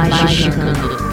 [0.00, 1.09] 麦是时刻刻。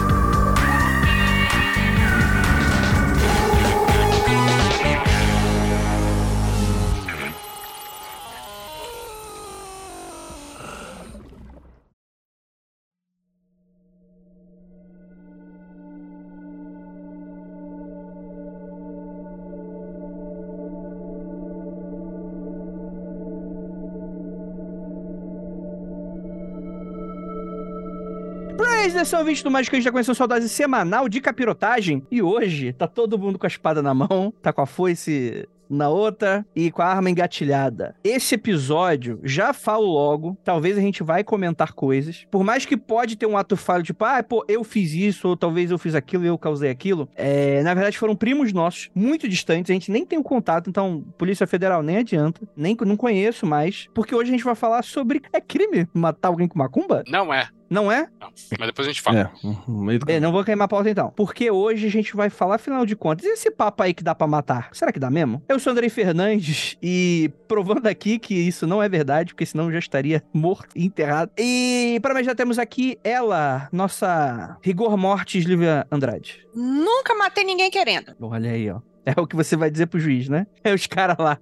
[28.98, 29.08] Magicando.
[29.08, 32.04] Atenção, ouvinte do Mágico, a gente já conheceu sua dose semanal de capirotagem.
[32.10, 35.88] E hoje, tá todo mundo com a espada na mão, tá com a foice na
[35.88, 37.94] outra e com a arma engatilhada.
[38.02, 42.26] Esse episódio, já falo logo, talvez a gente vai comentar coisas.
[42.30, 45.36] Por mais que pode ter um ato falho, tipo, ah, pô, eu fiz isso, ou
[45.36, 47.08] talvez eu fiz aquilo e eu causei aquilo.
[47.14, 50.68] É, na verdade, foram primos nossos, muito distantes, a gente nem tem o um contato,
[50.68, 54.82] então, Polícia Federal nem adianta, nem não conheço mais, porque hoje a gente vai falar
[54.82, 57.04] sobre é crime matar alguém com macumba?
[57.06, 57.48] Não é.
[57.70, 58.08] Não é?
[58.20, 59.20] Não, mas depois a gente fala.
[59.20, 59.30] É,
[59.66, 60.10] no meio do...
[60.10, 61.12] é, não vou queimar a pauta então.
[61.14, 64.14] Porque hoje a gente vai falar, afinal de contas, e esse papo aí que dá
[64.14, 64.70] para matar?
[64.72, 65.42] Será que dá mesmo?
[65.48, 69.72] Eu sou Andrei Fernandes e provando aqui que isso não é verdade, porque senão eu
[69.72, 71.30] já estaria morto e enterrado.
[71.36, 76.46] E para mais já temos aqui ela, nossa rigor mortis Lívia Andrade.
[76.54, 78.14] Nunca matei ninguém querendo.
[78.20, 78.80] Olha aí, ó.
[79.04, 80.46] É o que você vai dizer pro juiz, né?
[80.62, 81.38] É os caras lá.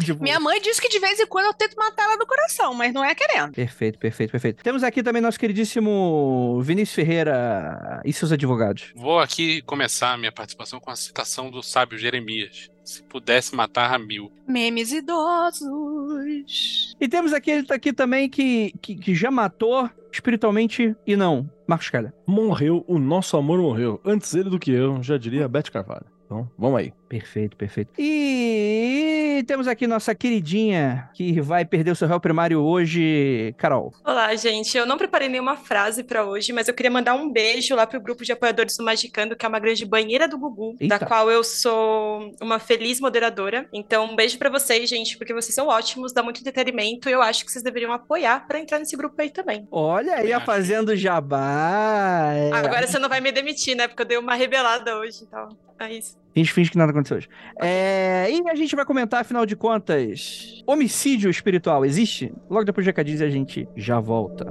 [0.00, 0.22] Tipo...
[0.22, 2.92] Minha mãe diz que de vez em quando eu tento matar ela do coração, mas
[2.92, 3.52] não é querendo.
[3.52, 4.62] Perfeito, perfeito, perfeito.
[4.62, 8.92] Temos aqui também nosso queridíssimo Vinícius Ferreira e seus advogados.
[8.94, 12.70] Vou aqui começar a minha participação com a citação do sábio Jeremias.
[12.84, 14.32] Se pudesse matar a mil.
[14.48, 16.96] Memes idosos.
[17.00, 21.48] E temos aquele aqui também que, que, que já matou espiritualmente e não.
[21.66, 22.12] Marcos Calha.
[22.26, 24.00] Morreu, o nosso amor morreu.
[24.04, 26.06] Antes ele do que eu, já diria Beth Carvalho.
[26.26, 26.92] Então, vamos aí.
[27.08, 27.92] Perfeito, perfeito.
[27.98, 33.94] E temos aqui nossa queridinha que vai perder o seu réu primário hoje, Carol.
[34.04, 34.76] Olá, gente.
[34.76, 38.00] Eu não preparei nenhuma frase para hoje, mas eu queria mandar um beijo lá pro
[38.00, 40.98] grupo de apoiadores do Magicando, que é uma grande banheira do Gugu, Eita.
[40.98, 43.68] da qual eu sou uma feliz moderadora.
[43.72, 47.22] Então, um beijo para vocês, gente, porque vocês são ótimos, dá muito entretenimento e eu
[47.22, 49.68] acho que vocês deveriam apoiar para entrar nesse grupo aí também.
[49.70, 52.32] Olha aí, a fazendo jabá.
[52.34, 52.50] É.
[52.52, 53.86] Agora você não vai me demitir, né?
[53.86, 55.48] Porque eu dei uma rebelada hoje, então.
[55.78, 56.21] É isso.
[56.34, 57.28] Finge, finge que nada aconteceu hoje.
[57.60, 62.32] É, e a gente vai comentar, afinal de contas, homicídio espiritual existe?
[62.48, 64.46] Logo depois de recadinhos a gente já volta.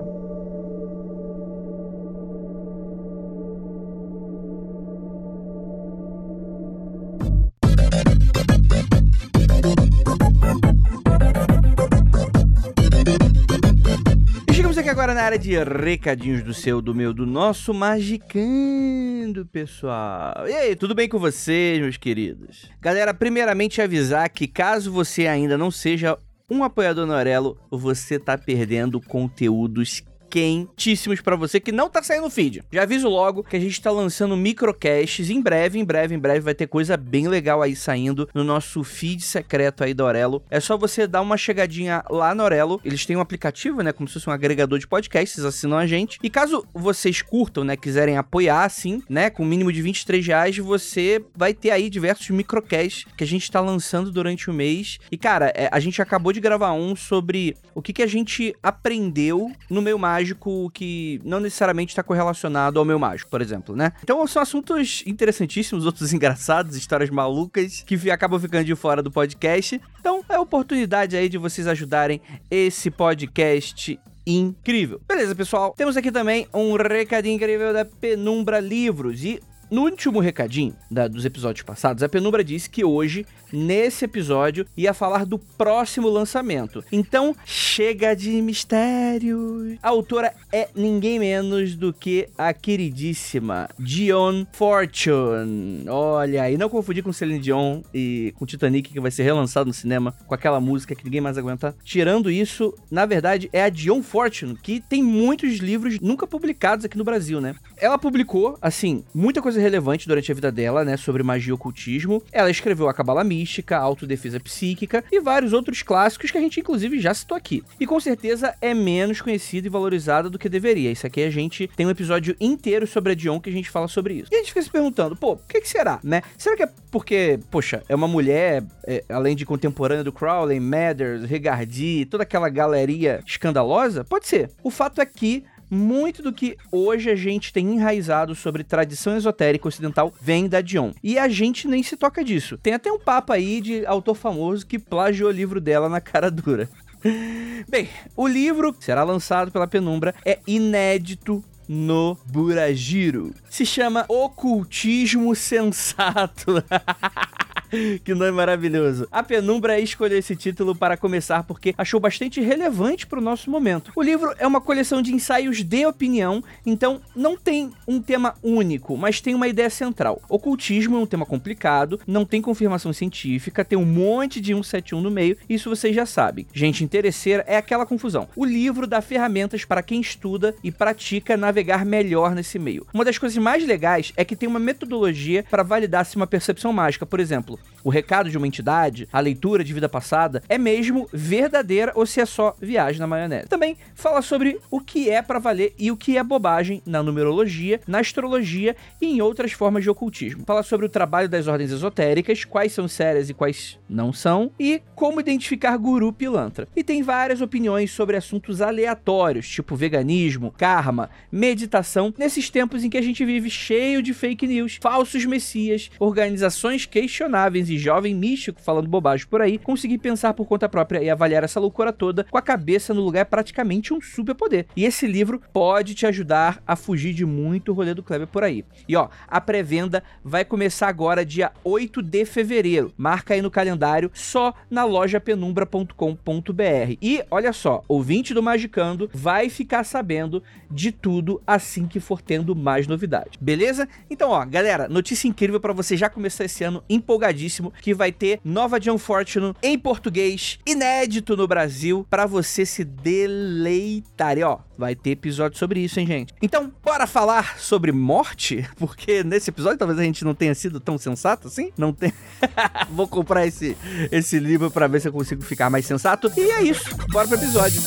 [15.02, 20.48] Agora na área de recadinhos do seu, do meu, do nosso Magicando, pessoal.
[20.48, 22.70] E aí, tudo bem com vocês, meus queridos?
[22.80, 26.16] Galera, primeiramente avisar que caso você ainda não seja
[26.48, 32.24] um apoiador no Aurelo, você tá perdendo conteúdos quentíssimos para você que não tá saindo
[32.24, 32.64] no feed.
[32.72, 36.40] Já aviso logo que a gente tá lançando microcasts em breve, em breve, em breve
[36.40, 40.42] vai ter coisa bem legal aí saindo no nosso feed secreto aí da Aurelo.
[40.50, 42.80] É só você dar uma chegadinha lá no Aurelo.
[42.86, 46.18] Eles têm um aplicativo, né, como se fosse um agregador de podcasts, assinam a gente.
[46.24, 50.58] E caso vocês curtam, né, quiserem apoiar assim, né, com o mínimo de 23 reais,
[50.58, 54.98] você vai ter aí diversos microcasts que a gente tá lançando durante o mês.
[55.12, 58.56] E cara, é, a gente acabou de gravar um sobre o que, que a gente
[58.64, 63.76] aprendeu no meio mágico mágico que não necessariamente está correlacionado ao meu mágico, por exemplo,
[63.76, 63.92] né?
[64.04, 69.82] Então são assuntos interessantíssimos, outros engraçados, histórias malucas que acabam ficando de fora do podcast.
[70.00, 75.02] Então é oportunidade aí de vocês ajudarem esse podcast incrível.
[75.08, 75.74] Beleza, pessoal?
[75.76, 79.42] Temos aqui também um recadinho incrível da Penumbra Livros e
[79.72, 84.94] no último recadinho da, dos episódios passados, a Penumbra disse que hoje nesse episódio ia
[84.94, 86.84] falar do próximo lançamento.
[86.92, 89.78] Então, chega de mistério.
[89.82, 95.86] A autora é ninguém menos do que a queridíssima Dion Fortune.
[95.88, 99.74] Olha, e não confundir com Celine Dion e com Titanic que vai ser relançado no
[99.74, 101.76] cinema com aquela música que ninguém mais aguenta.
[101.84, 106.98] Tirando isso, na verdade, é a Dion Fortune que tem muitos livros nunca publicados aqui
[106.98, 107.56] no Brasil, né?
[107.78, 112.22] Ela publicou, assim, muita coisa relevante durante a vida dela, né, sobre magia e ocultismo.
[112.32, 113.41] Ela escreveu a Cabala Mística,
[113.78, 117.64] a Autodefesa Psíquica e vários outros clássicos que a gente inclusive já citou aqui.
[117.80, 120.92] E com certeza é menos conhecida e valorizada do que deveria.
[120.92, 123.88] Isso aqui a gente tem um episódio inteiro sobre a Dion que a gente fala
[123.88, 124.30] sobre isso.
[124.32, 126.22] E a gente fica se perguntando, pô, o que, que será, né?
[126.38, 131.24] Será que é porque, poxa, é uma mulher, é, além de contemporânea do Crowley, Mathers,
[131.24, 134.04] Regardi, toda aquela galeria escandalosa?
[134.04, 134.50] Pode ser.
[134.62, 139.70] O fato é que muito do que hoje a gente tem enraizado sobre tradição esotérica
[139.70, 140.92] ocidental vem da Dion.
[141.02, 142.58] E a gente nem se toca disso.
[142.58, 146.30] Tem até um papo aí de autor famoso que plagiou o livro dela na cara
[146.30, 146.68] dura.
[147.70, 153.34] Bem, o livro será lançado pela Penumbra, é inédito no Burajiro.
[153.50, 156.62] Se chama Ocultismo Sensato.
[158.04, 159.08] que nome maravilhoso.
[159.12, 163.92] A Penumbra escolheu esse título para começar porque achou bastante relevante para o nosso momento.
[163.96, 168.98] O livro é uma coleção de ensaios de opinião, então não tem um tema único,
[168.98, 170.22] mas tem uma ideia central.
[170.30, 175.12] Ocultismo é um tema complicado, não tem confirmação científica, tem um monte de 171 no
[175.12, 176.46] meio, isso vocês já sabem.
[176.54, 178.28] Gente interesseira é aquela confusão.
[178.36, 182.86] O livro dá ferramentas para quem estuda e pratica navegar melhor nesse meio.
[182.94, 186.74] Uma das coisas mais legais é que tem uma metodologia para validar se uma percepção
[186.74, 191.08] mágica, por exemplo, o recado de uma entidade, a leitura de vida passada, é mesmo
[191.12, 193.48] verdadeira ou se é só viagem na maionese.
[193.48, 197.80] Também fala sobre o que é para valer e o que é bobagem na numerologia,
[197.88, 200.44] na astrologia e em outras formas de ocultismo.
[200.46, 204.82] Fala sobre o trabalho das ordens esotéricas, quais são sérias e quais não são, e
[204.96, 206.68] como identificar guru pilantra.
[206.76, 212.98] E tem várias opiniões sobre assuntos aleatórios, tipo veganismo, karma, meditação, nesses tempos em que
[212.98, 218.88] a gente vive cheio de fake news, falsos messias, organizações questionáveis e jovem místico falando
[218.88, 222.42] bobagem por aí, conseguir pensar por conta própria e avaliar essa loucura toda com a
[222.42, 224.66] cabeça no lugar é praticamente um superpoder.
[224.76, 228.66] E esse livro pode te ajudar a fugir de muito rolê do Kleber por aí.
[228.88, 232.94] E ó, a pré-venda vai começar agora dia 8 de fevereiro.
[232.98, 236.98] Marca aí no calendário só na loja penumbra.com.br.
[237.02, 242.56] E olha só, ouvinte do Magicando vai ficar sabendo de tudo assim que for tendo
[242.56, 243.38] mais novidade.
[243.40, 243.88] Beleza?
[244.10, 247.41] Então, ó, galera, notícia incrível para você já começar esse ano empolgadinho
[247.82, 254.38] que vai ter Nova John Fortune em português, inédito no Brasil, para você se deleitar.
[254.38, 256.34] E ó, vai ter episódio sobre isso, hein, gente?
[256.42, 258.68] Então, bora falar sobre morte?
[258.78, 261.72] Porque nesse episódio talvez a gente não tenha sido tão sensato assim.
[261.78, 262.14] Não tem.
[262.90, 263.78] Vou comprar esse,
[264.12, 266.32] esse livro para ver se eu consigo ficar mais sensato.
[266.36, 266.96] E é isso.
[267.12, 267.82] Bora pro episódio.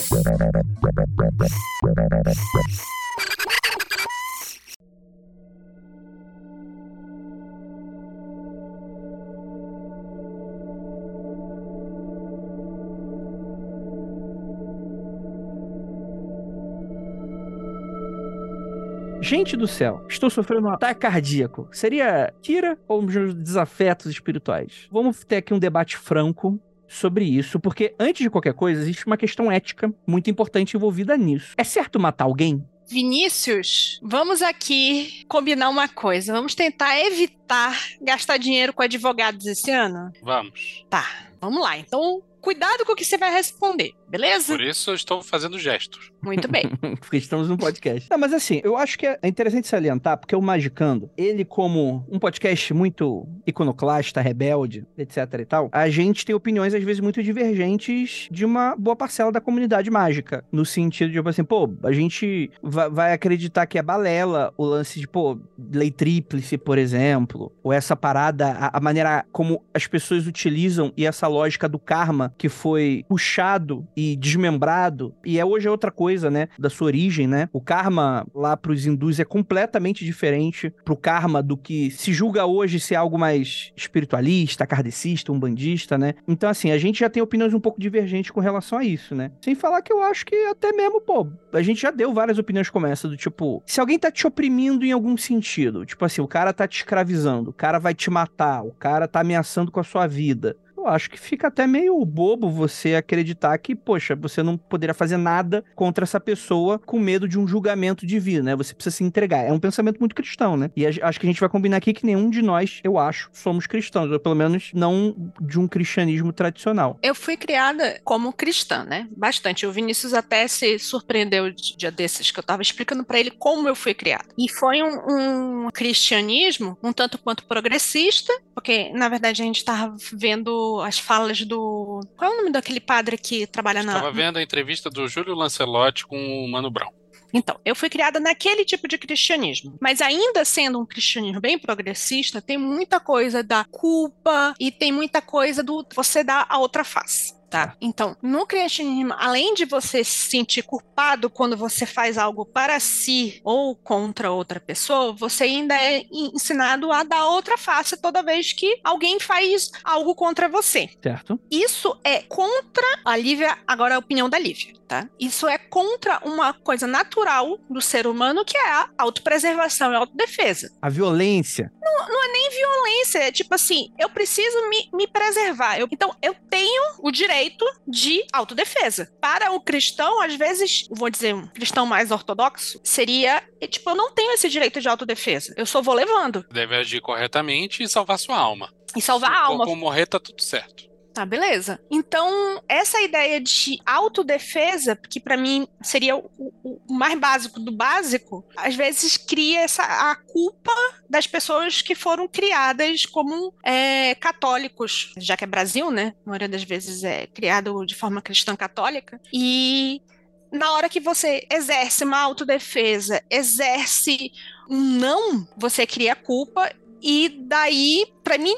[19.25, 21.67] Gente do céu, estou sofrendo um ataque cardíaco.
[21.73, 24.87] Seria Kira ou meus desafetos espirituais?
[24.93, 29.17] Vamos ter aqui um debate franco sobre isso, porque antes de qualquer coisa, existe uma
[29.17, 31.55] questão ética muito importante envolvida nisso.
[31.56, 32.62] É certo matar alguém?
[32.87, 36.35] Vinícius, vamos aqui combinar uma coisa.
[36.35, 40.12] Vamos tentar evitar gastar dinheiro com advogados esse ano?
[40.23, 40.85] Vamos.
[40.91, 41.79] Tá, vamos lá.
[41.79, 44.55] Então, cuidado com o que você vai responder beleza?
[44.55, 46.11] Por isso eu estou fazendo gestos.
[46.23, 46.65] Muito bem.
[47.01, 48.09] porque estamos no podcast.
[48.11, 52.19] Não, mas assim, eu acho que é interessante salientar, porque o Magicando, ele como um
[52.19, 58.29] podcast muito iconoclasta, rebelde, etc e tal, a gente tem opiniões às vezes muito divergentes
[58.31, 60.45] de uma boa parcela da comunidade mágica.
[60.51, 65.01] No sentido de, tipo assim, pô, a gente vai acreditar que é balela o lance
[65.01, 65.39] de, pô,
[65.73, 71.06] lei tríplice, por exemplo, ou essa parada, a, a maneira como as pessoas utilizam e
[71.06, 75.15] essa lógica do karma que foi puxado e desmembrado.
[75.24, 76.48] E é hoje é outra coisa, né?
[76.58, 77.48] Da sua origem, né?
[77.53, 82.81] O karma lá pros hindus é completamente diferente pro karma do que se julga hoje
[82.81, 86.15] ser algo mais espiritualista, kardecista, umbandista, né?
[86.27, 89.31] Então, assim, a gente já tem opiniões um pouco divergentes com relação a isso, né?
[89.41, 92.70] Sem falar que eu acho que até mesmo, pô, a gente já deu várias opiniões
[92.70, 96.29] como essa, do tipo, se alguém tá te oprimindo em algum sentido, tipo assim, o
[96.29, 99.84] cara tá te escravizando, o cara vai te matar, o cara tá ameaçando com a
[99.84, 104.56] sua vida eu acho que fica até meio bobo você acreditar que, poxa, você não
[104.56, 108.56] poderia fazer nada contra essa pessoa com medo de um julgamento divino, né?
[108.56, 109.44] Você precisa se entregar.
[109.44, 110.70] É um pensamento muito cristão, né?
[110.76, 113.67] E acho que a gente vai combinar aqui que nenhum de nós, eu acho, somos
[113.67, 116.98] cristãos, ou pelo menos não de um cristianismo tradicional.
[117.03, 119.08] Eu fui criada como cristã, né?
[119.17, 119.67] Bastante.
[119.67, 123.69] O Vinícius até se surpreendeu de dia desses que eu tava explicando para ele como
[123.69, 124.24] eu fui criada.
[124.38, 129.96] E foi um, um cristianismo um tanto quanto progressista, porque na verdade a gente tava
[130.12, 132.00] vendo as falas do.
[132.16, 133.94] Qual é o nome daquele padre que trabalha na.
[133.96, 136.93] Estava vendo a entrevista do Júlio Lancelotti com o Mano Brown.
[137.34, 142.40] Então, eu fui criada naquele tipo de cristianismo, mas ainda sendo um cristianismo bem progressista,
[142.40, 147.34] tem muita coisa da culpa e tem muita coisa do você dar a outra face.
[147.55, 147.77] Tá?
[147.81, 153.41] Então, no cristianismo, além de você se sentir culpado quando você faz algo para si
[153.44, 158.81] ou contra outra pessoa, você ainda é ensinado a dar outra face toda vez que
[158.82, 160.91] alguém faz algo contra você.
[161.01, 161.39] Certo.
[161.49, 164.75] Isso é contra a Lívia, agora a opinião da Lívia.
[164.86, 165.08] Tá?
[165.19, 170.70] Isso é contra uma coisa natural do ser humano, que é a autopreservação e autodefesa.
[170.81, 171.72] A violência.
[171.82, 175.79] Não, não é nem violência, é tipo assim, eu preciso me, me preservar.
[175.79, 179.10] Eu, então, eu tenho o direito de autodefesa.
[179.20, 184.12] Para o cristão, às vezes, vou dizer, um cristão mais ortodoxo, seria, tipo, eu não
[184.12, 185.55] tenho esse direito de autodefesa.
[185.56, 186.44] Eu só vou levando.
[186.50, 188.72] Deve agir corretamente e salvar sua alma.
[188.96, 189.64] E salvar Se a alma.
[189.74, 190.94] Morrer, tá tudo certo.
[191.15, 191.81] Tá, beleza.
[191.89, 198.44] Então, essa ideia de autodefesa, que para mim seria o, o, mais básico do básico,
[198.56, 200.73] às vezes cria essa, a culpa
[201.09, 206.15] das pessoas que foram criadas como é, católicos, já que é Brasil, né?
[206.27, 209.21] A maioria das vezes é criado de forma cristã católica.
[209.33, 210.03] E
[210.51, 214.33] na hora que você exerce uma autodefesa, exerce
[214.69, 216.73] um não, você cria culpa.
[217.01, 218.55] E daí, para mim,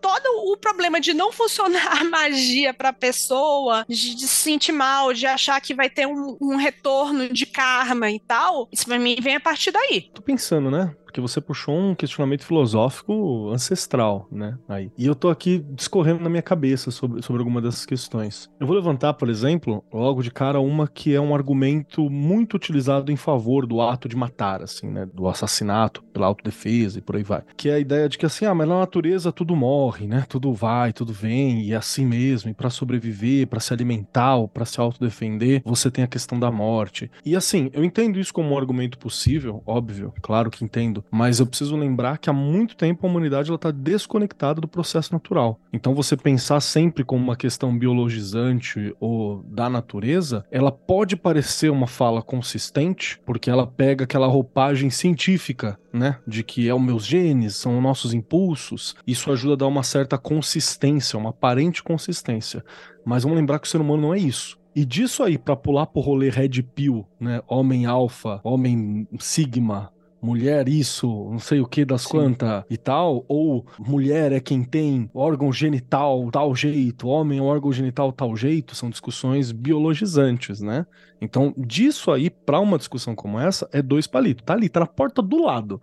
[0.00, 4.72] todo o problema de não funcionar a magia para a pessoa, de, de, se sentir
[4.72, 8.98] mal, de achar que vai ter um, um retorno de karma e tal, isso para
[8.98, 10.10] mim vem a partir daí.
[10.14, 10.94] Tô pensando, né?
[11.10, 14.56] Porque você puxou um questionamento filosófico ancestral, né?
[14.68, 14.92] Aí.
[14.96, 18.48] E eu tô aqui discorrendo na minha cabeça sobre, sobre alguma dessas questões.
[18.60, 23.10] Eu vou levantar, por exemplo, logo de cara, uma que é um argumento muito utilizado
[23.10, 25.04] em favor do ato de matar, assim, né?
[25.12, 27.42] Do assassinato, pela autodefesa e por aí vai.
[27.56, 30.24] Que é a ideia de que, assim, ah, mas na natureza tudo morre, né?
[30.28, 32.50] Tudo vai, tudo vem, e é assim mesmo.
[32.50, 36.52] E para sobreviver, para se alimentar ou pra se autodefender, você tem a questão da
[36.52, 37.10] morte.
[37.24, 41.46] E assim, eu entendo isso como um argumento possível, óbvio, claro que entendo mas eu
[41.46, 45.60] preciso lembrar que há muito tempo a humanidade está desconectada do processo natural.
[45.72, 51.86] Então você pensar sempre como uma questão biologizante ou da natureza, ela pode parecer uma
[51.86, 57.56] fala consistente, porque ela pega aquela roupagem científica, né, de que é os meus genes,
[57.56, 58.94] são os nossos impulsos.
[59.06, 62.64] Isso ajuda a dar uma certa consistência, uma aparente consistência.
[63.04, 64.60] Mas vamos lembrar que o ser humano não é isso.
[64.74, 67.42] E disso aí, para pular pro rolê Red Pill, né?
[67.48, 73.66] Homem alfa, homem sigma, mulher isso, não sei o que das quantas e tal, ou
[73.78, 78.90] mulher é quem tem órgão genital tal jeito, homem é órgão genital tal jeito, são
[78.90, 80.86] discussões biologizantes, né?
[81.20, 84.44] Então, disso aí, para uma discussão como essa, é dois palitos.
[84.44, 85.80] Tá ali, tá na porta do lado.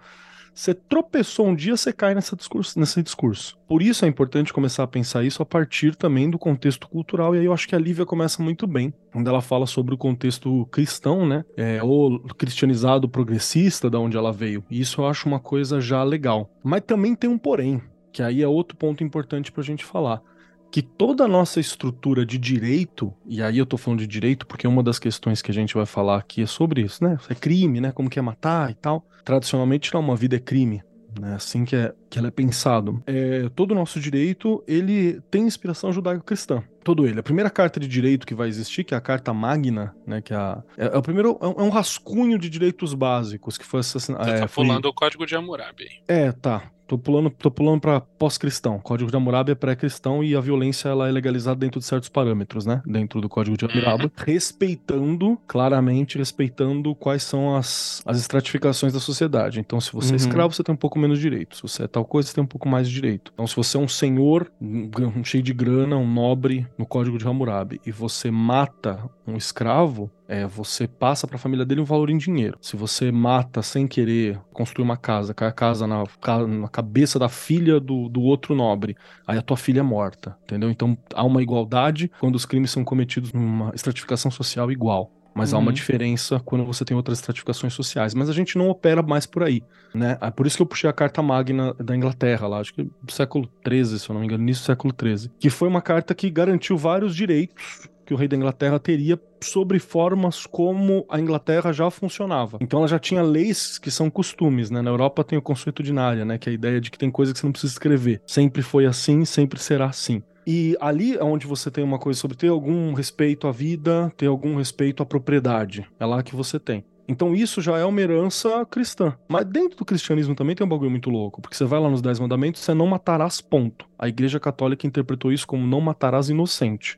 [0.58, 3.56] Você tropeçou um dia, você cai nessa discurso, nesse discurso.
[3.68, 7.36] Por isso é importante começar a pensar isso a partir também do contexto cultural.
[7.36, 9.98] E aí eu acho que a Lívia começa muito bem, quando ela fala sobre o
[10.00, 11.46] contexto cristão, né?
[11.56, 14.66] É, ou cristianizado progressista, da onde ela veio.
[14.68, 16.50] E isso eu acho uma coisa já legal.
[16.64, 17.80] Mas também tem um porém,
[18.12, 20.24] que aí é outro ponto importante pra gente falar
[20.72, 24.68] que toda a nossa estrutura de direito, e aí eu tô falando de direito porque
[24.68, 27.18] uma das questões que a gente vai falar aqui é sobre isso, né?
[27.30, 27.92] É crime, né?
[27.92, 29.08] Como que é matar e tal.
[29.24, 30.82] Tradicionalmente não, uma vida é crime.
[31.20, 33.02] Né, assim que, é, que ela é pensado.
[33.08, 36.62] É, todo o nosso direito, ele tem inspiração judaico-cristã.
[36.84, 37.20] Todo ele.
[37.20, 40.32] A primeira carta de direito que vai existir, que é a Carta Magna, né, que
[40.32, 43.80] é, a, é, é o primeiro, é um, é rascunho de direitos básicos que foi
[43.80, 44.26] assassinado.
[44.26, 44.66] Você é, tá foi...
[44.66, 45.88] pulando o Código de Hammurabi.
[46.08, 46.70] É, tá.
[46.88, 48.80] Tô pulando, tô pulando para pós-cristão.
[48.80, 52.66] Código de Hammurabi é pré-cristão e a violência ela é legalizada dentro de certos parâmetros,
[52.66, 52.82] né?
[52.86, 54.12] Dentro do Código de Hammurabi, uhum.
[54.16, 59.60] respeitando, claramente, respeitando quais são as, as estratificações da sociedade.
[59.60, 60.14] Então, se você é uhum.
[60.14, 61.58] é escravo, você tem um pouco menos de direito.
[61.58, 63.32] Se você é tal coisa, você tem um pouco mais de direito.
[63.34, 67.18] Então, se você é um senhor um, um cheio de grana, um nobre no Código
[67.18, 71.86] de Hammurabi, e você mata um escravo, é, você passa para a família dele um
[71.86, 72.58] valor em dinheiro.
[72.62, 76.04] Se você mata sem querer construir uma casa, cai a casa na,
[76.48, 80.70] na cabeça da filha do, do outro nobre, aí a tua filha é morta, entendeu?
[80.70, 85.12] Então há uma igualdade quando os crimes são cometidos numa estratificação social igual.
[85.34, 85.60] Mas uhum.
[85.60, 85.74] há uma uhum.
[85.74, 88.16] diferença quando você tem outras estratificações sociais.
[88.16, 89.62] Mas a gente não opera mais por aí,
[89.94, 90.18] né?
[90.20, 93.12] É por isso que eu puxei a Carta Magna da Inglaterra, lá, acho que do
[93.12, 96.16] século XIII, se eu não me engano, início do século XIII, que foi uma carta
[96.16, 101.74] que garantiu vários direitos que o rei da Inglaterra teria sobre formas como a Inglaterra
[101.74, 102.58] já funcionava.
[102.62, 104.82] Então ela já tinha leis que são costumes, né?
[104.82, 106.38] Na Europa tem o consuetudinária, né?
[106.38, 108.22] Que é a ideia de que tem coisa que você não precisa escrever.
[108.26, 110.24] Sempre foi assim, sempre será assim.
[110.48, 114.28] E ali é onde você tem uma coisa sobre ter algum respeito à vida, ter
[114.28, 115.86] algum respeito à propriedade.
[116.00, 116.86] É lá que você tem.
[117.10, 119.14] Então isso já é uma herança cristã.
[119.28, 122.02] Mas dentro do cristianismo também tem um bagulho muito louco, porque você vai lá nos
[122.02, 123.86] Dez Mandamentos, você não matarás, ponto.
[124.00, 126.98] A Igreja Católica interpretou isso como não matarás inocente.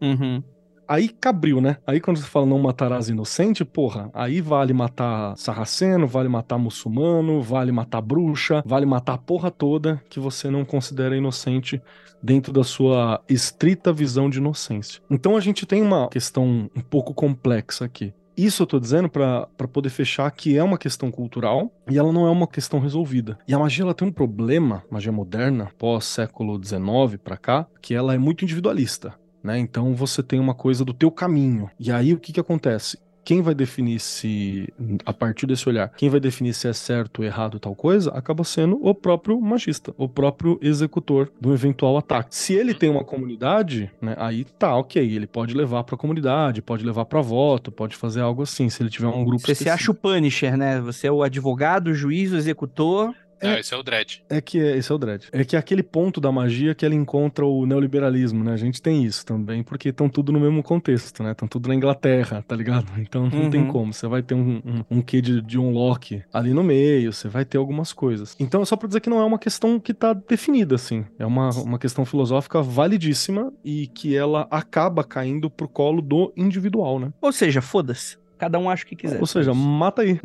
[0.00, 0.42] Uhum.
[0.86, 1.76] aí cabriu, né?
[1.86, 7.42] Aí quando você fala não matarás inocente, porra, aí vale matar sarraceno, vale matar muçulmano,
[7.42, 11.80] vale matar bruxa, vale matar a porra toda que você não considera inocente
[12.22, 15.02] dentro da sua estrita visão de inocência.
[15.10, 18.12] Então a gente tem uma questão um pouco complexa aqui.
[18.36, 22.24] Isso eu tô dizendo para poder fechar que é uma questão cultural e ela não
[22.24, 23.36] é uma questão resolvida.
[23.48, 27.94] E a magia ela tem um problema, magia moderna, pós século XIX para cá, que
[27.94, 29.12] ela é muito individualista.
[29.48, 29.58] Né?
[29.58, 31.70] Então você tem uma coisa do teu caminho.
[31.80, 32.98] E aí o que, que acontece?
[33.24, 34.72] quem vai definir se,
[35.04, 38.42] a partir desse olhar, quem vai definir se é certo ou errado tal coisa, acaba
[38.42, 42.34] sendo o próprio magista, o próprio executor do eventual ataque.
[42.34, 46.82] Se ele tem uma comunidade, né, aí tá, ok, ele pode levar pra comunidade, pode
[46.82, 49.90] levar para voto, pode fazer algo assim, se ele tiver um grupo Você se acha
[49.90, 50.80] o Punisher, né?
[50.80, 54.20] Você é o advogado, o juiz, o executor, não, é, esse é o Dredd.
[54.28, 55.28] É que é, esse é o Dredd.
[55.32, 58.52] É que é aquele ponto da magia que ela encontra o neoliberalismo, né?
[58.52, 61.32] A gente tem isso também, porque estão tudo no mesmo contexto, né?
[61.32, 62.88] Estão tudo na Inglaterra, tá ligado?
[63.08, 63.50] Então não uhum.
[63.50, 63.92] tem como.
[63.92, 67.26] Você vai ter um, um, um quê de, de um Locke ali no meio, você
[67.26, 68.36] vai ter algumas coisas.
[68.38, 71.06] Então é só pra dizer que não é uma questão que tá definida, assim.
[71.18, 76.98] É uma, uma questão filosófica validíssima e que ela acaba caindo pro colo do individual,
[76.98, 77.12] né?
[77.20, 78.18] Ou seja, foda-se.
[78.38, 79.20] Cada um acha o que quiser.
[79.20, 80.20] Ou seja, mata aí.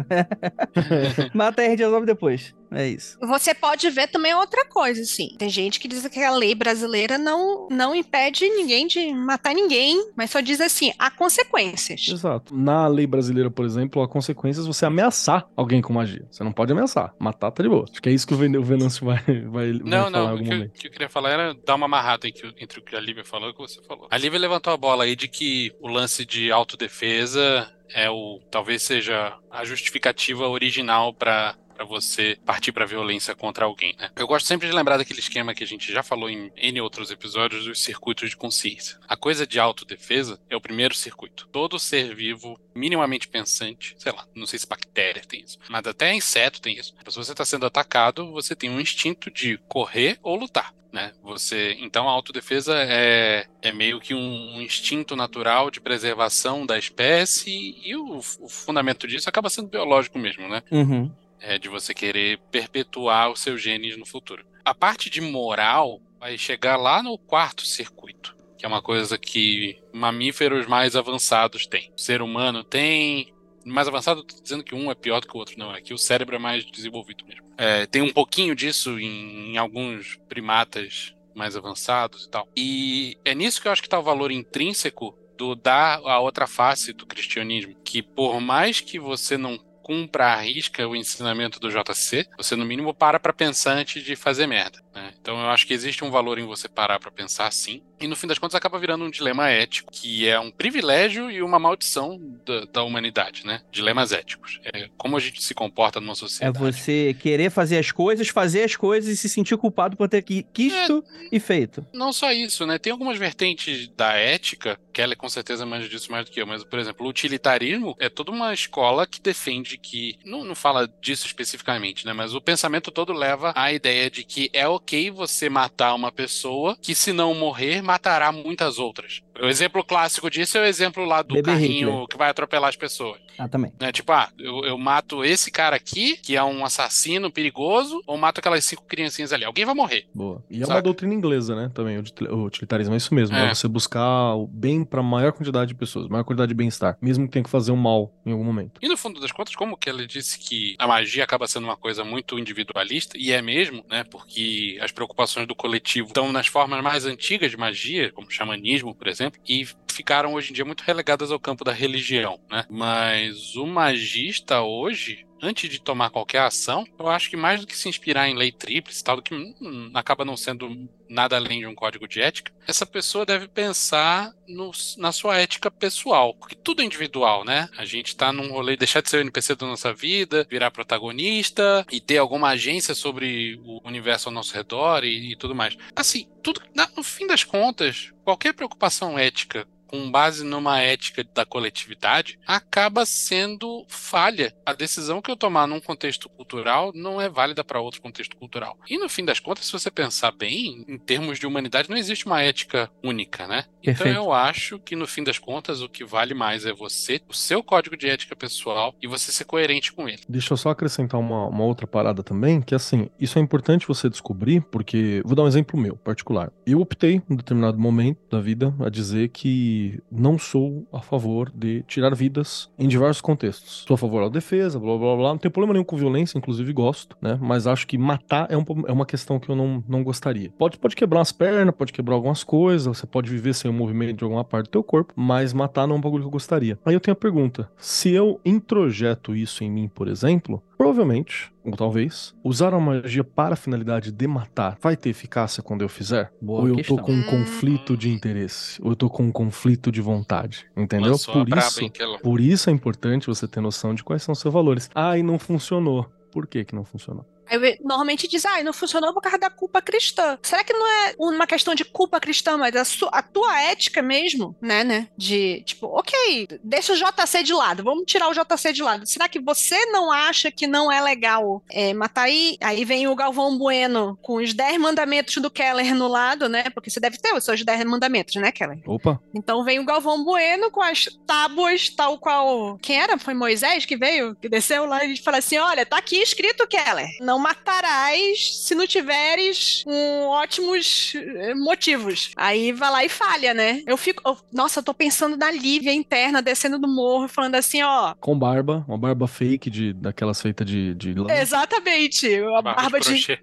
[1.33, 2.53] mata aí, a gente resolve depois.
[2.71, 3.17] É isso.
[3.21, 5.35] Você pode ver também outra coisa, assim.
[5.37, 10.11] Tem gente que diz que a lei brasileira não, não impede ninguém de matar ninguém,
[10.15, 12.07] mas só diz assim, há consequências.
[12.07, 12.55] Exato.
[12.55, 16.25] Na lei brasileira, por exemplo, há consequências você ameaçar alguém com magia.
[16.31, 17.13] Você não pode ameaçar.
[17.19, 17.85] Matar tá de boa.
[17.89, 20.45] Acho que é isso que o Venâncio vai, vai, não, vai não, falar em algum
[20.45, 20.75] momento.
[20.75, 23.23] O que eu queria falar era dar uma amarrada entre, entre o que a Lívia
[23.23, 24.07] falou e o que você falou.
[24.09, 28.83] A Lívia levantou a bola aí de que o lance de autodefesa é o talvez
[28.83, 34.09] seja a justificativa original para para você partir para violência contra alguém, né?
[34.15, 37.11] Eu gosto sempre de lembrar daquele esquema que a gente já falou em N outros
[37.11, 38.97] episódios dos circuitos de consciência.
[39.07, 41.47] A coisa de autodefesa é o primeiro circuito.
[41.51, 46.13] Todo ser vivo minimamente pensante, sei lá, não sei se bactéria tem isso, mas até
[46.13, 46.93] inseto tem isso.
[47.07, 50.73] Se você está sendo atacado, você tem um instinto de correr ou lutar.
[50.93, 51.11] Né?
[51.23, 56.77] Você, então a autodefesa é, é meio que um, um instinto natural de preservação da
[56.77, 60.61] espécie e o, o, fundamento disso acaba sendo biológico mesmo, né?
[60.69, 61.11] Uhum.
[61.45, 64.45] É de você querer perpetuar os seus genes no futuro.
[64.63, 69.77] A parte de moral vai chegar lá no quarto circuito, que é uma coisa que
[69.91, 71.91] mamíferos mais avançados têm.
[71.97, 73.33] O ser humano tem,
[73.65, 75.75] mais avançado, tô dizendo que um é pior do que o outro, não.
[75.75, 77.43] É que o cérebro é mais desenvolvido mesmo.
[77.57, 82.47] É, tem um pouquinho disso em, em, alguns primatas mais avançados e tal.
[82.55, 86.47] E é nisso que eu acho que está o valor intrínseco do dar a outra
[86.47, 87.75] face do cristianismo.
[87.83, 92.65] Que por mais que você não cumpra a risca o ensinamento do JC, você no
[92.65, 94.81] mínimo para para pensar antes de fazer merda.
[94.93, 95.11] Né?
[95.19, 97.81] Então eu acho que existe um valor em você parar para pensar assim.
[97.99, 101.41] E no fim das contas acaba virando um dilema ético, que é um privilégio e
[101.41, 103.61] uma maldição da, da humanidade, né?
[103.71, 104.59] Dilemas éticos.
[104.73, 106.57] É como a gente se comporta numa sociedade.
[106.57, 110.21] É você querer fazer as coisas, fazer as coisas e se sentir culpado por ter
[110.21, 111.85] quisto é, e feito.
[111.93, 112.77] Não só isso, né?
[112.77, 116.63] Tem algumas vertentes da ética, Kelly com certeza manja disso mais do que eu, mas,
[116.63, 120.17] por exemplo, o utilitarismo é toda uma escola que defende que.
[120.25, 122.13] Não, não fala disso especificamente, né?
[122.13, 126.77] Mas o pensamento todo leva à ideia de que é ok você matar uma pessoa
[126.81, 129.22] que, se não morrer, matará muitas outras.
[129.41, 132.07] O exemplo clássico disso é o exemplo lá do carrinho Hitler.
[132.07, 133.19] que vai atropelar as pessoas.
[133.37, 133.73] Ah, também.
[133.79, 133.91] Né?
[133.91, 138.39] Tipo, ah, eu, eu, mato esse cara aqui, que é um assassino perigoso, ou mato
[138.39, 139.43] aquelas cinco criancinhas ali.
[139.43, 140.05] Alguém vai morrer.
[140.13, 140.43] Boa.
[140.49, 140.71] E saca?
[140.71, 141.71] é uma doutrina inglesa, né?
[141.73, 143.35] Também, o utilitarismo é isso mesmo.
[143.35, 146.97] É, é você buscar o bem para maior quantidade de pessoas, maior quantidade de bem-estar,
[147.01, 148.79] mesmo que tenha que fazer um mal em algum momento.
[148.81, 151.77] E no fundo das contas, como que ela disse que a magia acaba sendo uma
[151.77, 154.03] coisa muito individualista, e é mesmo, né?
[154.03, 159.07] Porque as preocupações do coletivo estão nas formas mais antigas de magia, como xamanismo, por
[159.07, 162.65] exemplo, e ficaram hoje em dia muito relegadas ao campo da religião, né?
[162.69, 167.77] Mas o magista hoje, antes de tomar qualquer ação, eu acho que mais do que
[167.77, 171.75] se inspirar em lei tríplice, tal, que hum, acaba não sendo nada além de um
[171.75, 176.85] código de ética, essa pessoa deve pensar no, na sua ética pessoal, porque tudo é
[176.85, 177.69] individual, né?
[177.77, 181.85] A gente tá num rolê, deixar de ser o NPC da nossa vida, virar protagonista
[181.91, 185.77] e ter alguma agência sobre o universo ao nosso redor e, e tudo mais.
[185.95, 186.61] Assim, tudo,
[186.95, 193.85] no fim das contas, qualquer preocupação ética com base numa ética da coletividade, acaba sendo
[193.87, 194.51] falha.
[194.65, 198.77] A decisão que eu tomar num contexto cultural não é válida para outro contexto cultural.
[198.89, 202.25] E no fim das contas, se você pensar bem, em termos de humanidade, não existe
[202.25, 203.65] uma ética única, né?
[203.81, 204.17] Então Perfeito.
[204.17, 207.63] eu acho que no fim das contas o que vale mais é você, o seu
[207.63, 210.21] código de ética pessoal e você ser coerente com ele.
[210.27, 214.09] Deixa eu só acrescentar uma, uma outra parada também, que assim, isso é importante você
[214.09, 216.51] descobrir, porque vou dar um exemplo meu, particular.
[216.65, 221.83] Eu optei, em determinado momento da vida, a dizer que não sou a favor de
[221.83, 223.83] tirar vidas em diversos contextos.
[223.87, 225.22] Sou a favor da defesa, blá blá blá.
[225.29, 227.37] Não tem problema nenhum com violência, inclusive gosto, né?
[227.41, 230.51] Mas acho que matar é, um, é uma questão que eu não, não gostaria.
[230.57, 234.17] Pode, pode quebrar umas pernas, pode quebrar algumas coisas, você pode viver sem o movimento
[234.17, 236.79] de alguma parte do teu corpo, mas matar não é um bagulho que eu gostaria.
[236.85, 241.75] Aí eu tenho a pergunta: se eu introjeto isso em mim, por exemplo, provavelmente, ou
[241.75, 246.31] talvez, usar a magia para a finalidade de matar vai ter eficácia quando eu fizer?
[246.41, 246.97] Boa ou eu questão.
[246.97, 248.81] tô com um conflito de interesse?
[248.81, 250.65] Ou eu tô com um conflito de vontade?
[250.75, 251.11] Entendeu?
[251.11, 254.53] Lançou Por isso, por isso é importante você ter noção de quais são os seus
[254.53, 254.89] valores.
[254.93, 256.09] Ah, e não funcionou.
[256.31, 257.25] Por que que não funcionou?
[257.49, 260.37] Aí normalmente diz, ah, não funcionou por causa da culpa cristã.
[260.41, 264.01] Será que não é uma questão de culpa cristã, mas a, su- a tua ética
[264.01, 265.07] mesmo, né, né?
[265.17, 269.05] De, tipo, ok, deixa o JC de lado, vamos tirar o JC de lado.
[269.07, 272.57] Será que você não acha que não é legal é, matar aí?
[272.61, 276.65] Aí vem o Galvão Bueno com os 10 mandamentos do Keller no lado, né?
[276.73, 278.79] Porque você deve ter os seus 10 mandamentos, né, Keller?
[278.85, 282.77] Opa, Então vem o Galvão Bueno com as tábuas, tal qual.
[282.81, 283.17] Quem era?
[283.17, 287.07] Foi Moisés que veio, que desceu lá e fala assim: olha, tá aqui escrito, Keller.
[287.21, 292.31] Não matarás se não tiveres um, ótimos eh, motivos.
[292.35, 293.81] Aí vai lá e falha, né?
[293.85, 294.21] Eu fico.
[294.25, 298.13] eu- nossa, eu tô pensando na Lívia interna descendo do morro, falando assim: ó.
[298.19, 301.31] com barba, uma barba fake de daquelas feitas de, de lã.
[301.33, 303.39] Exatamente, a barba, de, crochê.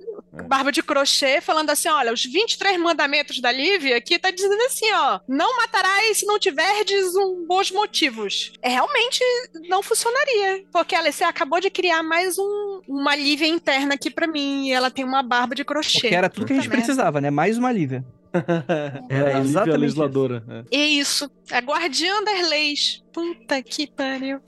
[0.46, 4.90] barba de crochê, falando assim: olha, os 23 mandamentos da Lívia aqui tá dizendo assim:
[4.92, 8.52] ó, não matarás se não tiverdes um bons motivos.
[8.62, 9.20] É, realmente
[9.68, 10.64] não funcionaria.
[10.72, 14.72] Porque, Alice, você acabou de criar mais um, uma Lívia interna aqui pra mim e
[14.72, 16.00] ela tem uma barba de crochê.
[16.00, 16.82] Porque era tudo que a gente merda.
[16.84, 17.30] precisava, né?
[17.30, 18.04] Mais uma Lívia.
[19.08, 19.80] Era a Lívia exatamente isso.
[19.80, 20.44] legisladora.
[20.70, 20.76] é.
[20.76, 21.30] É isso.
[21.50, 23.02] É guardiã das leis.
[23.12, 24.40] Puta que pariu.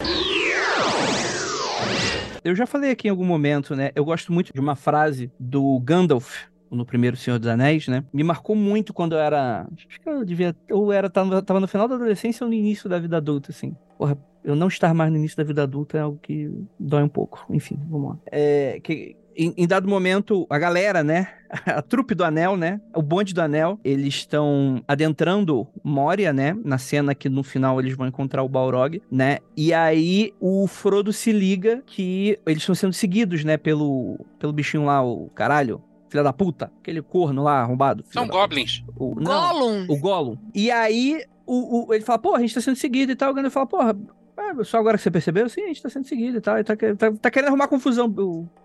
[2.44, 3.90] Eu já falei aqui em algum momento, né?
[3.94, 8.04] Eu gosto muito de uma frase do Gandalf no primeiro Senhor dos Anéis, né?
[8.12, 9.66] Me marcou muito quando eu era.
[9.76, 10.56] Acho que eu devia.
[10.70, 13.76] Ou era, tava, tava no final da adolescência ou no início da vida adulta, assim.
[13.98, 17.08] Porra, eu não estar mais no início da vida adulta é algo que dói um
[17.08, 17.44] pouco.
[17.50, 18.18] Enfim, vamos lá.
[18.26, 21.28] É, que, em, em dado momento, a galera, né?
[21.66, 22.80] A trupe do Anel, né?
[22.94, 26.56] O bonde do Anel, eles estão adentrando Moria, né?
[26.64, 29.38] Na cena que no final eles vão encontrar o Balrog, né?
[29.56, 33.56] E aí o Frodo se liga que eles estão sendo seguidos, né?
[33.58, 35.82] Pelo, pelo bichinho lá, o caralho.
[36.08, 36.70] Filha da puta.
[36.80, 38.04] Aquele corno lá, arrombado.
[38.10, 38.82] São goblins.
[38.96, 39.86] O, não, Gollum.
[39.88, 40.36] o Gollum.
[40.54, 43.30] E aí, o, o- ele fala, pô, a gente tá sendo seguido e tal.
[43.30, 43.96] O Gandalf fala, porra,
[44.36, 45.48] ah, só agora que você percebeu?
[45.48, 46.58] Sim, a gente tá sendo seguido e tal.
[46.58, 48.12] E tá, tá- tá querendo arrumar confusão.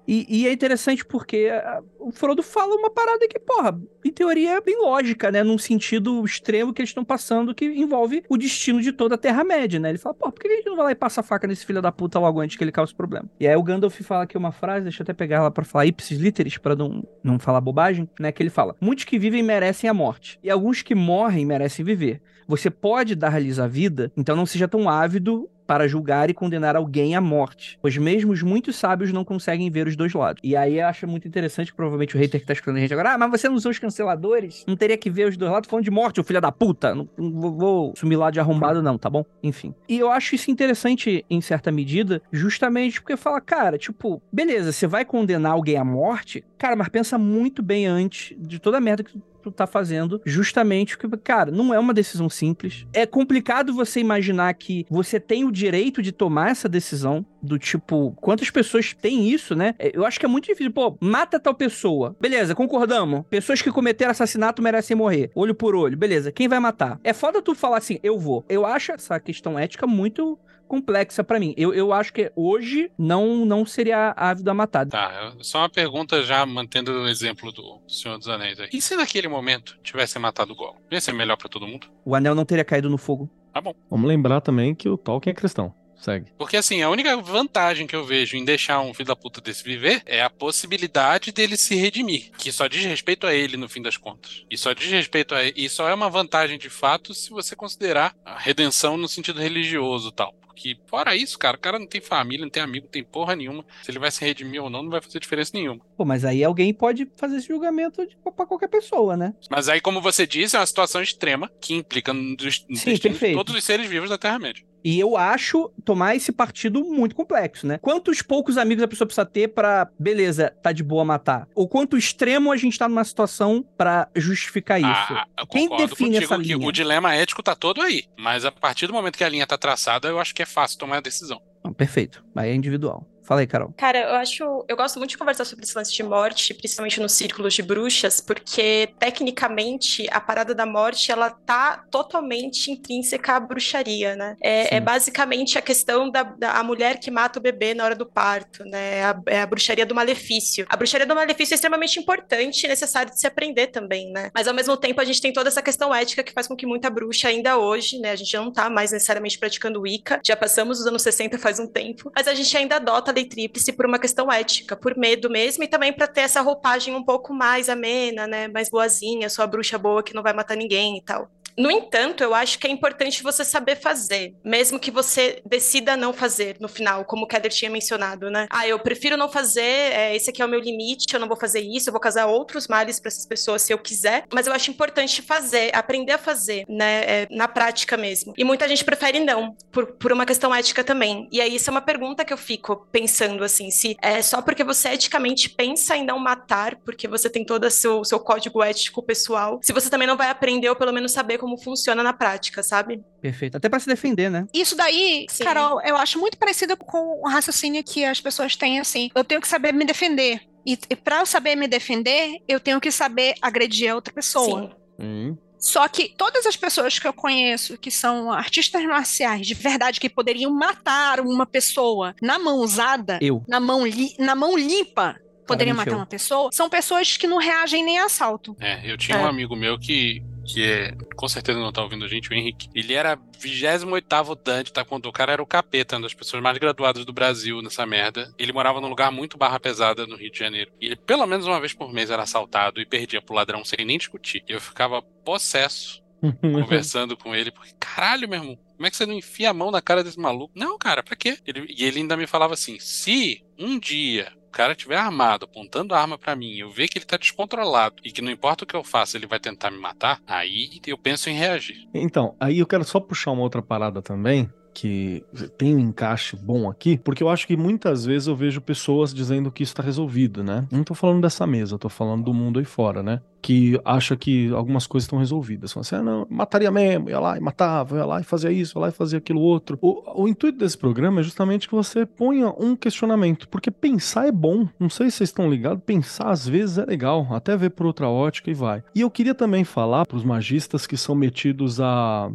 [0.07, 4.57] E, e é interessante porque ah, o Frodo fala uma parada que, porra, em teoria
[4.57, 5.43] é bem lógica, né?
[5.43, 9.79] Num sentido extremo que eles estão passando que envolve o destino de toda a Terra-média,
[9.79, 9.89] né?
[9.89, 11.65] Ele fala, porra, por que a gente não vai lá e passa a faca nesse
[11.65, 13.29] filho da puta logo antes que ele cause problema?
[13.39, 15.85] E aí o Gandalf fala aqui uma frase, deixa eu até pegar ela pra falar
[15.85, 18.31] ipsis literis, pra não, não falar bobagem, né?
[18.31, 22.21] Que ele fala, muitos que vivem merecem a morte, e alguns que morrem merecem viver.
[22.47, 27.15] Você pode dar-lhes a vida, então não seja tão ávido para julgar e condenar alguém
[27.15, 30.41] à morte, pois mesmo os muito sábios não conseguem ver os dois lados.
[30.43, 33.13] E aí acho muito interessante que provavelmente o hater que tá escutando a gente agora,
[33.13, 34.63] ah, mas você não usou os canceladores?
[34.65, 36.95] Não teria que ver os dois lados falando de morte, ô filho da puta.
[36.95, 39.25] Não, não vou, vou sumir lá de arrombado não, tá bom?
[39.43, 39.75] Enfim.
[39.89, 44.87] E eu acho isso interessante em certa medida, justamente porque fala, cara, tipo, beleza, você
[44.87, 49.03] vai condenar alguém à morte, cara, mas pensa muito bem antes de toda a merda
[49.03, 52.85] que tu tá fazendo, justamente porque, cara, não é uma decisão simples.
[52.93, 58.11] É complicado você imaginar que você tem o direito de tomar essa decisão, do tipo,
[58.21, 59.73] quantas pessoas têm isso, né?
[59.79, 60.71] É, Eu acho que é muito difícil.
[60.71, 62.15] Pô, mata tal pessoa.
[62.19, 63.25] Beleza, concordamos.
[63.29, 65.31] Pessoas que cometeram assassinato merecem morrer.
[65.35, 65.97] Olho por olho.
[65.97, 66.99] Beleza, quem vai matar?
[67.03, 68.45] É foda tu falar assim, eu vou.
[68.47, 71.53] Eu acho essa questão ética muito complexa pra mim.
[71.57, 74.85] Eu, eu acho que hoje não não seria ávido a matar.
[74.85, 78.69] Tá, só uma pergunta já mantendo o exemplo do Senhor dos Anéis aí.
[78.73, 80.75] E se naquele momento tivessem matado o Gollum?
[80.91, 81.87] Ia ser melhor pra todo mundo?
[82.03, 83.29] O anel não teria caído no fogo.
[83.57, 83.73] Tá bom.
[83.89, 85.73] Vamos lembrar também que o Tolkien é cristão.
[85.95, 86.31] Segue.
[86.37, 89.63] Porque assim, a única vantagem que eu vejo em deixar um filho da puta desse
[89.63, 92.29] viver é a possibilidade dele se redimir.
[92.37, 94.45] Que só diz respeito a ele no fim das contas.
[94.47, 95.53] E só diz respeito a ele.
[95.57, 100.09] E só é uma vantagem de fato se você considerar a redenção no sentido religioso
[100.09, 100.35] e tal.
[100.57, 103.35] Porque fora isso, cara, o cara não tem família, não tem amigo, não tem porra
[103.35, 103.63] nenhuma.
[103.83, 105.79] Se ele vai se redimir ou não, não vai fazer diferença nenhuma.
[105.95, 109.35] Pô, mas aí alguém pode fazer esse julgamento de, pra qualquer pessoa, né?
[109.51, 112.89] Mas aí, como você disse, é uma situação extrema que implica no, des- no Sim,
[112.91, 114.63] destino de todos os seres vivos da Terra-média.
[114.83, 117.77] E eu acho tomar esse partido muito complexo, né?
[117.79, 121.47] Quantos poucos amigos a pessoa precisa ter pra, beleza, tá de boa matar?
[121.55, 124.89] Ou quanto extremo a gente tá numa situação para justificar isso?
[124.89, 126.57] Ah, Quem define essa linha?
[126.57, 128.05] o dilema ético tá todo aí.
[128.17, 130.77] Mas a partir do momento que a linha tá traçada, eu acho que é fácil
[130.79, 131.41] tomar a decisão.
[131.75, 132.23] Perfeito.
[132.35, 133.05] Aí é individual.
[133.27, 133.73] Fala aí, Carol.
[133.75, 134.65] Cara, eu acho.
[134.69, 138.21] Eu gosto muito de conversar sobre esse lance de morte, principalmente nos círculos de bruxas,
[138.21, 144.37] porque tecnicamente a parada da morte ela tá totalmente intrínseca à bruxaria, né?
[144.41, 147.95] É, é basicamente a questão da, da a mulher que mata o bebê na hora
[147.95, 149.03] do parto, né?
[149.03, 150.65] A, é a bruxaria do malefício.
[150.69, 154.31] A bruxaria do malefício é extremamente importante e necessário de se aprender também, né?
[154.33, 156.65] Mas ao mesmo tempo a gente tem toda essa questão ética que faz com que
[156.65, 158.11] muita bruxa ainda hoje, né?
[158.11, 161.67] A gente não tá mais necessariamente praticando Wicca, já passamos os anos 60 faz um
[161.67, 165.63] tempo, mas a gente ainda adota lei tríplice por uma questão ética, por medo mesmo,
[165.63, 168.47] e também para ter essa roupagem um pouco mais amena, né?
[168.47, 171.29] Mais boazinha, sua bruxa boa que não vai matar ninguém e tal.
[171.57, 176.13] No entanto, eu acho que é importante você saber fazer, mesmo que você decida não
[176.13, 178.47] fazer no final, como o Keller tinha mencionado, né?
[178.49, 181.37] Ah, eu prefiro não fazer, é, esse aqui é o meu limite, eu não vou
[181.37, 184.53] fazer isso, eu vou casar outros males para essas pessoas se eu quiser, mas eu
[184.53, 187.03] acho importante fazer, aprender a fazer, né?
[187.07, 188.33] É, na prática mesmo.
[188.37, 191.27] E muita gente prefere não, por, por uma questão ética também.
[191.31, 194.63] E aí, isso é uma pergunta que eu fico pensando, assim, se é só porque
[194.63, 199.01] você eticamente pensa em não matar, porque você tem todo o seu, seu código ético
[199.01, 202.11] pessoal, se você também não vai aprender ou pelo menos saber como como funciona na
[202.11, 203.01] prática, sabe?
[203.21, 203.55] Perfeito.
[203.55, 204.45] Até para se defender, né?
[204.53, 205.45] Isso daí, Sim.
[205.45, 209.09] Carol, eu acho muito parecido com o raciocínio que as pessoas têm assim.
[209.15, 210.41] Eu tenho que saber me defender.
[210.65, 214.75] E, e para eu saber me defender, eu tenho que saber agredir a outra pessoa.
[214.99, 215.05] Sim.
[215.05, 215.37] Hum.
[215.57, 220.09] Só que todas as pessoas que eu conheço que são artistas marciais de verdade que
[220.09, 223.43] poderiam matar uma pessoa na mão usada, eu.
[223.47, 223.81] na mão,
[224.19, 225.15] na mão limpa,
[225.47, 228.55] poderiam matar uma pessoa, são pessoas que não reagem nem a assalto.
[228.59, 229.21] É, eu tinha é.
[229.21, 232.69] um amigo meu que que é, com certeza não tá ouvindo a gente, o Henrique.
[232.73, 234.07] Ele era 28
[234.43, 234.85] Dante, tá?
[234.85, 238.33] Quando o cara era o capeta, uma das pessoas mais graduadas do Brasil nessa merda.
[238.37, 240.71] Ele morava num lugar muito barra pesada no Rio de Janeiro.
[240.79, 243.85] E ele, pelo menos uma vez por mês, era assaltado e perdia pro ladrão sem
[243.85, 244.43] nem discutir.
[244.47, 246.01] E eu ficava possesso
[246.41, 249.69] conversando com ele, porque caralho, meu irmão, como é que você não enfia a mão
[249.69, 250.53] na cara desse maluco?
[250.55, 251.37] Não, cara, pra quê?
[251.45, 255.99] Ele, e ele ainda me falava assim: se um dia cara estiver armado, apontando a
[255.99, 258.75] arma para mim, eu ver que ele tá descontrolado e que não importa o que
[258.75, 261.87] eu faça, ele vai tentar me matar, aí eu penso em reagir.
[261.93, 265.23] Então, aí eu quero só puxar uma outra parada também, que
[265.57, 269.51] tem um encaixe bom aqui, porque eu acho que muitas vezes eu vejo pessoas dizendo
[269.51, 270.67] que isso está resolvido, né?
[270.71, 273.19] Não tô falando dessa mesa, tô falando do mundo aí fora, né?
[273.41, 275.73] Que acha que algumas coisas estão resolvidas.
[275.73, 278.77] Fala assim, ah, não, mataria mesmo, ia lá e matava, ia lá e fazia isso,
[278.77, 279.79] ia lá e fazia aquilo outro.
[279.81, 284.31] O, o intuito desse programa é justamente que você ponha um questionamento, porque pensar é
[284.31, 284.67] bom.
[284.79, 288.07] Não sei se vocês estão ligados, pensar às vezes é legal, até ver por outra
[288.07, 288.83] ótica e vai.
[288.93, 292.29] E eu queria também falar para os magistas que são metidos a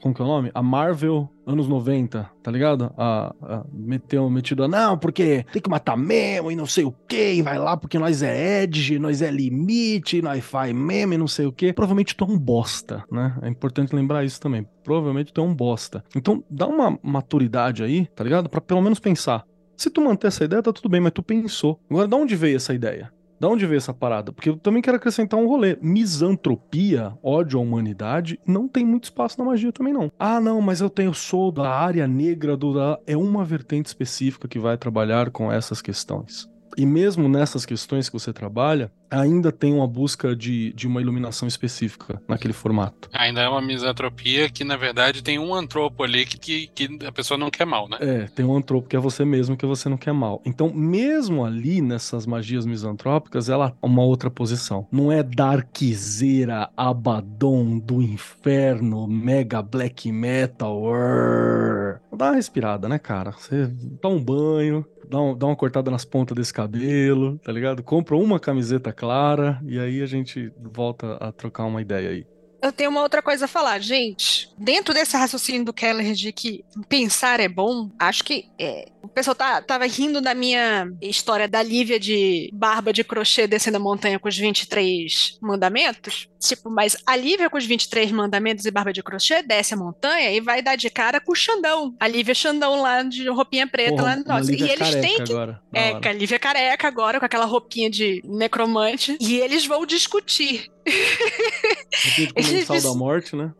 [0.00, 0.50] como que é o nome?
[0.54, 2.92] A Marvel anos 90, tá ligado?
[2.96, 7.34] A, a meteu, a, não, porque tem que matar mesmo e não sei o que,
[7.34, 11.28] e vai lá porque nós é Edge, nós é limite, nós faz meme e não
[11.28, 11.72] sei o que.
[11.72, 13.36] Provavelmente tu é um bosta, né?
[13.42, 14.66] É importante lembrar isso também.
[14.82, 16.04] Provavelmente tu é um bosta.
[16.14, 18.48] Então dá uma maturidade aí, tá ligado?
[18.48, 19.44] Pra pelo menos pensar.
[19.76, 21.78] Se tu manter essa ideia, tá tudo bem, mas tu pensou.
[21.90, 23.12] Agora, de onde veio essa ideia?
[23.38, 24.32] Da onde veio essa parada?
[24.32, 25.76] Porque eu também quero acrescentar um rolê.
[25.80, 30.10] Misantropia, ódio à humanidade, não tem muito espaço na magia também, não.
[30.18, 32.76] Ah, não, mas eu tenho, sou da área negra do.
[33.06, 36.48] É uma vertente específica que vai trabalhar com essas questões.
[36.76, 41.48] E mesmo nessas questões que você trabalha, ainda tem uma busca de, de uma iluminação
[41.48, 43.08] específica naquele formato.
[43.12, 47.12] Ainda é uma misantropia que, na verdade, tem um antropo ali que, que, que a
[47.12, 47.96] pessoa não quer mal, né?
[48.00, 50.42] É, tem um antropo que é você mesmo que você não quer mal.
[50.44, 54.86] Então, mesmo ali nessas magias misantrópicas, ela é uma outra posição.
[54.90, 60.82] Não é Darkzeira, Abaddon do inferno, mega black metal.
[60.82, 62.00] Urr.
[62.16, 63.32] Dá uma respirada, né, cara?
[63.32, 63.66] Você
[64.02, 67.82] dá um banho, dá, um, dá uma cortada nas pontas desse cabelo, tá ligado?
[67.82, 72.26] Compra uma camiseta clara e aí a gente volta a trocar uma ideia aí.
[72.62, 74.50] Eu tenho uma outra coisa a falar, gente.
[74.58, 79.34] Dentro desse raciocínio do Keller de que pensar é bom, acho que é, o pessoal
[79.34, 84.18] tá, tava rindo da minha história da Lívia de barba de crochê descendo a montanha
[84.18, 86.28] com os 23 mandamentos.
[86.40, 90.30] Tipo, mas a Lívia com os 23 mandamentos e barba de crochê desce a montanha
[90.30, 91.94] e vai dar de cara com o Xandão.
[91.98, 94.52] A Lívia Xandão lá de roupinha preta Porra, lá no nosso.
[94.52, 95.32] E eles têm que.
[95.32, 99.16] Agora, é, com a Lívia careca agora, com aquela roupinha de necromante.
[99.20, 100.70] E eles vão discutir
[102.34, 103.52] Comensal da morte, né?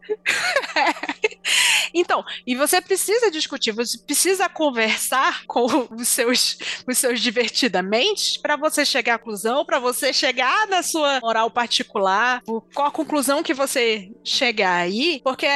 [1.92, 8.56] então, e você precisa discutir, você precisa conversar com os seus, os seus divertidamente para
[8.56, 12.42] você chegar à conclusão, para você chegar na sua moral particular,
[12.76, 15.46] qual a conclusão que você chegar aí, porque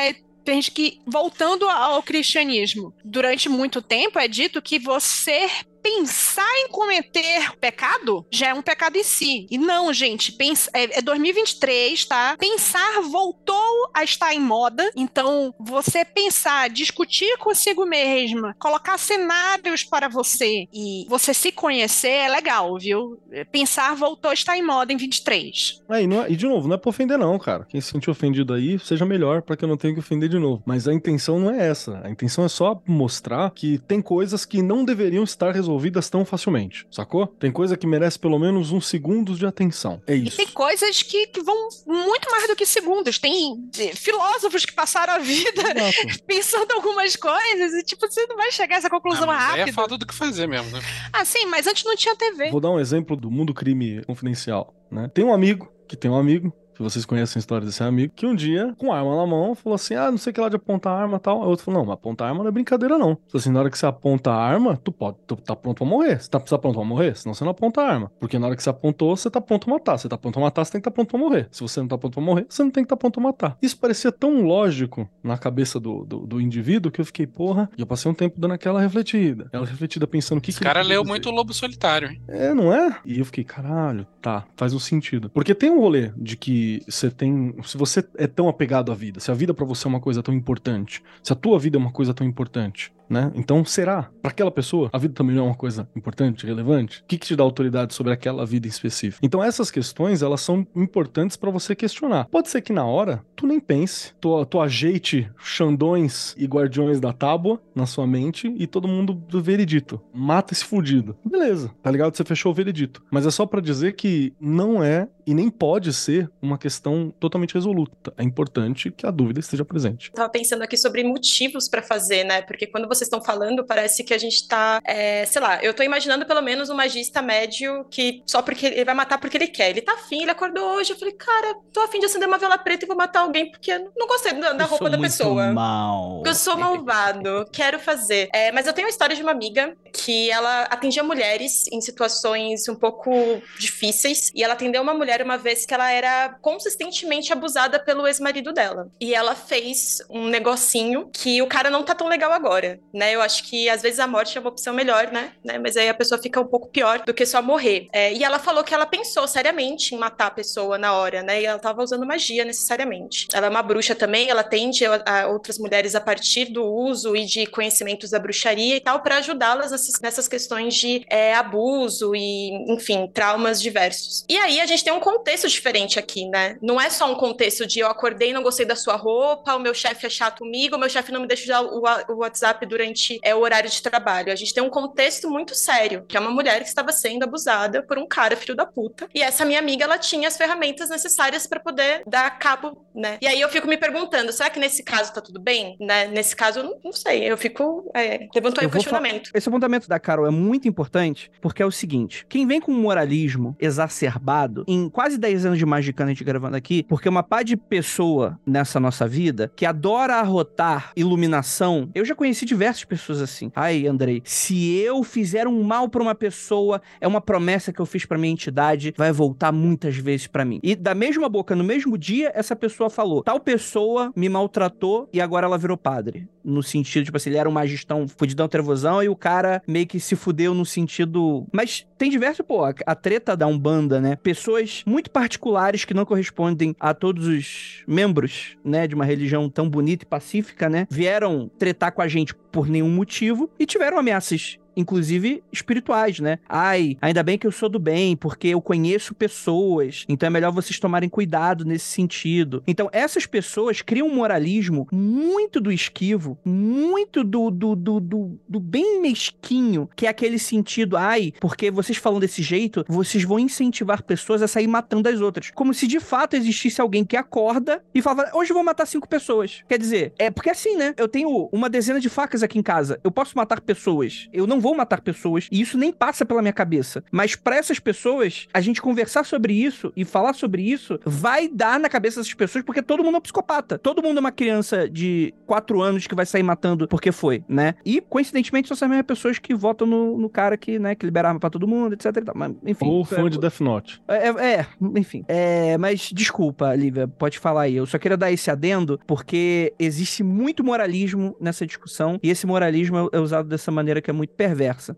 [0.49, 5.49] Gente que, voltando ao cristianismo, durante muito tempo é dito que você
[5.83, 9.47] pensar em cometer pecado já é um pecado em si.
[9.51, 12.37] E não, gente, pensa, é, é 2023, tá?
[12.39, 14.91] Pensar voltou a estar em moda.
[14.95, 22.29] Então, você pensar, discutir consigo mesma, colocar cenários para você e você se conhecer é
[22.29, 23.19] legal, viu?
[23.51, 25.83] Pensar voltou a estar em moda em 23.
[25.89, 27.65] Aí, é, e de novo, não é pra ofender, não, cara.
[27.69, 30.39] Quem se sentiu ofendido aí, seja melhor para que eu não tenha que ofender de
[30.39, 30.63] novo.
[30.67, 32.01] Mas a intenção não é essa.
[32.05, 36.25] A intenção é só mostrar que tem coisas que não deveriam estar resolvidas resolvidas tão
[36.25, 37.27] facilmente, sacou?
[37.27, 40.03] Tem coisa que merece pelo menos uns segundos de atenção.
[40.07, 40.41] É isso.
[40.41, 43.19] E tem coisas que, que vão muito mais do que segundos.
[43.19, 45.63] Tem eh, filósofos que passaram a vida
[46.27, 49.71] pensando algumas coisas e, tipo, você não vai chegar a essa conclusão ah, rápida.
[49.71, 50.81] É falta do que fazer mesmo, né?
[51.13, 52.51] Ah, sim, mas antes não tinha TV.
[52.51, 55.09] Vou dar um exemplo do mundo crime confidencial, né?
[55.13, 58.25] Tem um amigo que tem um amigo que vocês conhecem a história desse amigo, que
[58.25, 60.57] um dia, com arma na mão, falou assim: ah, não sei o que lá de
[60.57, 61.41] apontar arma e tal.
[61.43, 63.17] Aí o outro falou: não, mas apontar arma não é brincadeira, não.
[63.29, 65.87] Falou assim: na hora que você aponta a arma, tu pode, tu tá pronto pra
[65.87, 66.21] morrer.
[66.21, 67.17] Você tá, tá pronto pra morrer?
[67.17, 68.11] Senão você não aponta a arma.
[68.19, 69.99] Porque na hora que você apontou, você tá pronto pra matar.
[69.99, 71.49] Você tá pronto pra matar, você tem que estar tá pronto pra morrer.
[71.51, 73.23] Se você não tá pronto pra morrer, você não tem que estar tá pronto pra
[73.23, 73.59] matar.
[73.61, 77.83] Isso parecia tão lógico na cabeça do, do, do, indivíduo que eu fiquei, porra, e
[77.83, 79.51] eu passei um tempo dando aquela refletida.
[79.53, 80.51] Ela refletida pensando o que.
[80.51, 82.23] Esse que cara leu muito o Lobo Solitário, hein?
[82.27, 82.99] É, não é?
[83.05, 85.29] E eu fiquei, caralho, tá, faz um sentido.
[85.29, 89.21] Porque tem um rolê de que você tem se você é tão apegado à vida,
[89.21, 91.81] se a vida para você é uma coisa tão importante, se a tua vida é
[91.81, 93.33] uma coisa tão importante, né?
[93.35, 94.09] Então, será?
[94.23, 97.01] Para aquela pessoa, a vida também não é uma coisa importante, relevante?
[97.01, 99.21] O que, que te dá autoridade sobre aquela vida em específico?
[99.25, 102.27] Então, essas questões, elas são importantes para você questionar.
[102.27, 107.13] Pode ser que na hora, tu nem pense, tu, tu ajeite xandões e guardiões da
[107.13, 110.01] tábua na sua mente e todo mundo do veredito.
[110.15, 111.17] Mata esse fudido.
[111.25, 112.17] Beleza, tá ligado?
[112.17, 113.03] Você fechou o veredito.
[113.11, 117.55] Mas é só para dizer que não é e nem pode ser uma questão totalmente
[117.55, 118.13] resoluta.
[118.17, 120.11] É importante que a dúvida esteja presente.
[120.13, 122.43] Tava pensando aqui sobre motivos para fazer, né?
[122.43, 125.83] Porque quando vocês estão falando, parece que a gente tá, é, sei lá, eu tô
[125.83, 129.71] imaginando pelo menos um magista médio que só porque ele vai matar porque ele quer.
[129.71, 130.93] Ele tá afim, ele acordou hoje.
[130.93, 133.77] Eu falei, cara, tô afim de acender uma vela preta e vou matar alguém porque
[133.79, 135.53] não gostei da, da roupa da pessoa.
[135.53, 136.23] Mal.
[136.25, 138.29] Eu sou malvado, quero fazer.
[138.33, 142.69] É, mas eu tenho uma história de uma amiga que ela atendia mulheres em situações
[142.69, 143.11] um pouco
[143.59, 148.53] difíceis e ela atendeu uma mulher uma vez que ela era consistentemente abusada pelo ex-marido
[148.53, 148.91] dela.
[149.01, 153.15] E ela fez um negocinho que o cara não tá tão legal agora né?
[153.15, 155.33] Eu acho que às vezes a morte é uma opção melhor, né?
[155.45, 155.59] né?
[155.59, 157.89] Mas aí a pessoa fica um pouco pior do que só morrer.
[157.93, 161.43] É, e ela falou que ela pensou seriamente em matar a pessoa na hora, né?
[161.43, 163.29] E ela tava usando magia necessariamente.
[163.33, 167.17] Ela é uma bruxa também, ela atende a, a outras mulheres a partir do uso
[167.17, 172.51] e de conhecimentos da bruxaria e tal, para ajudá-las nessas, questões de é, abuso e,
[172.73, 174.25] enfim, traumas diversos.
[174.29, 176.57] E aí a gente tem um contexto diferente aqui, né?
[176.63, 179.75] Não é só um contexto de eu acordei não gostei da sua roupa, o meu
[179.75, 182.80] chefe é chato comigo, o meu chefe não me deixa usar o, o WhatsApp durante
[183.23, 184.33] é, o horário de trabalho.
[184.33, 187.83] A gente tem um contexto muito sério, que é uma mulher que estava sendo abusada
[187.83, 189.09] por um cara filho da puta.
[189.15, 193.19] E essa minha amiga, ela tinha as ferramentas necessárias para poder dar cabo, né?
[193.21, 195.77] E aí eu fico me perguntando, será que nesse caso tá tudo bem?
[195.81, 196.07] Né?
[196.07, 197.31] Nesse caso, eu não, não sei.
[197.31, 197.91] Eu fico.
[197.95, 199.31] É, levantou aí o questionamento.
[199.35, 202.81] Esse apontamento da Carol é muito importante, porque é o seguinte: quem vem com um
[202.81, 207.43] moralismo exacerbado, em quase 10 anos de Magicana a gente gravando aqui, porque uma pá
[207.43, 213.21] de pessoa nessa nossa vida que adora arrotar iluminação, eu já conheci de diversas pessoas
[213.21, 213.51] assim.
[213.55, 217.87] Ai, Andrei, se eu fizer um mal para uma pessoa, é uma promessa que eu
[217.87, 220.61] fiz para minha entidade, vai voltar muitas vezes para mim.
[220.63, 225.21] E da mesma boca, no mesmo dia, essa pessoa falou: tal pessoa me maltratou e
[225.21, 226.29] agora ela virou padre.
[226.43, 230.01] No sentido, tipo assim, ele era um magistão fudidão trevosão e o cara meio que
[230.01, 231.47] se fudeu no sentido.
[231.53, 234.17] Mas tem diversos, pô, a, a treta da Umbanda, né?
[234.17, 239.69] Pessoas muito particulares que não correspondem a todos os membros, né, de uma religião tão
[239.69, 240.87] bonita e pacífica, né?
[240.91, 246.39] Vieram tretar com a gente por nenhum motivo e tiveram ameaças inclusive espirituais, né?
[246.49, 250.53] Ai, ainda bem que eu sou do bem, porque eu conheço pessoas, então é melhor
[250.53, 252.63] vocês tomarem cuidado nesse sentido.
[252.67, 258.61] Então, essas pessoas criam um moralismo muito do esquivo, muito do, do, do, do, do
[258.61, 264.03] bem mesquinho, que é aquele sentido, ai, porque vocês falam desse jeito, vocês vão incentivar
[264.03, 265.51] pessoas a sair matando as outras.
[265.55, 269.09] Como se de fato existisse alguém que acorda e fala, hoje eu vou matar cinco
[269.09, 269.63] pessoas.
[269.69, 270.95] Quer dizer, é porque assim, né?
[270.97, 274.29] Eu tenho uma dezena de facas aqui em casa, eu posso matar pessoas.
[274.33, 277.03] Eu não vou vou matar pessoas e isso nem passa pela minha cabeça.
[277.11, 281.79] Mas para essas pessoas, a gente conversar sobre isso e falar sobre isso vai dar
[281.79, 283.79] na cabeça dessas pessoas porque todo mundo é um psicopata.
[283.79, 287.75] Todo mundo é uma criança de 4 anos que vai sair matando porque foi, né?
[287.85, 291.29] E coincidentemente são essas mesmas pessoas que votam no, no cara que, né, que libera
[291.29, 292.21] arma pra todo mundo, etc e.
[292.35, 292.87] Mas, enfim.
[292.87, 294.03] Ou fã é, de Death Note.
[294.07, 295.25] É, é, é enfim.
[295.27, 297.77] É, mas desculpa, Lívia, pode falar aí.
[297.77, 303.09] Eu só queria dar esse adendo porque existe muito moralismo nessa discussão e esse moralismo
[303.13, 304.50] é usado dessa maneira que é muito perversa.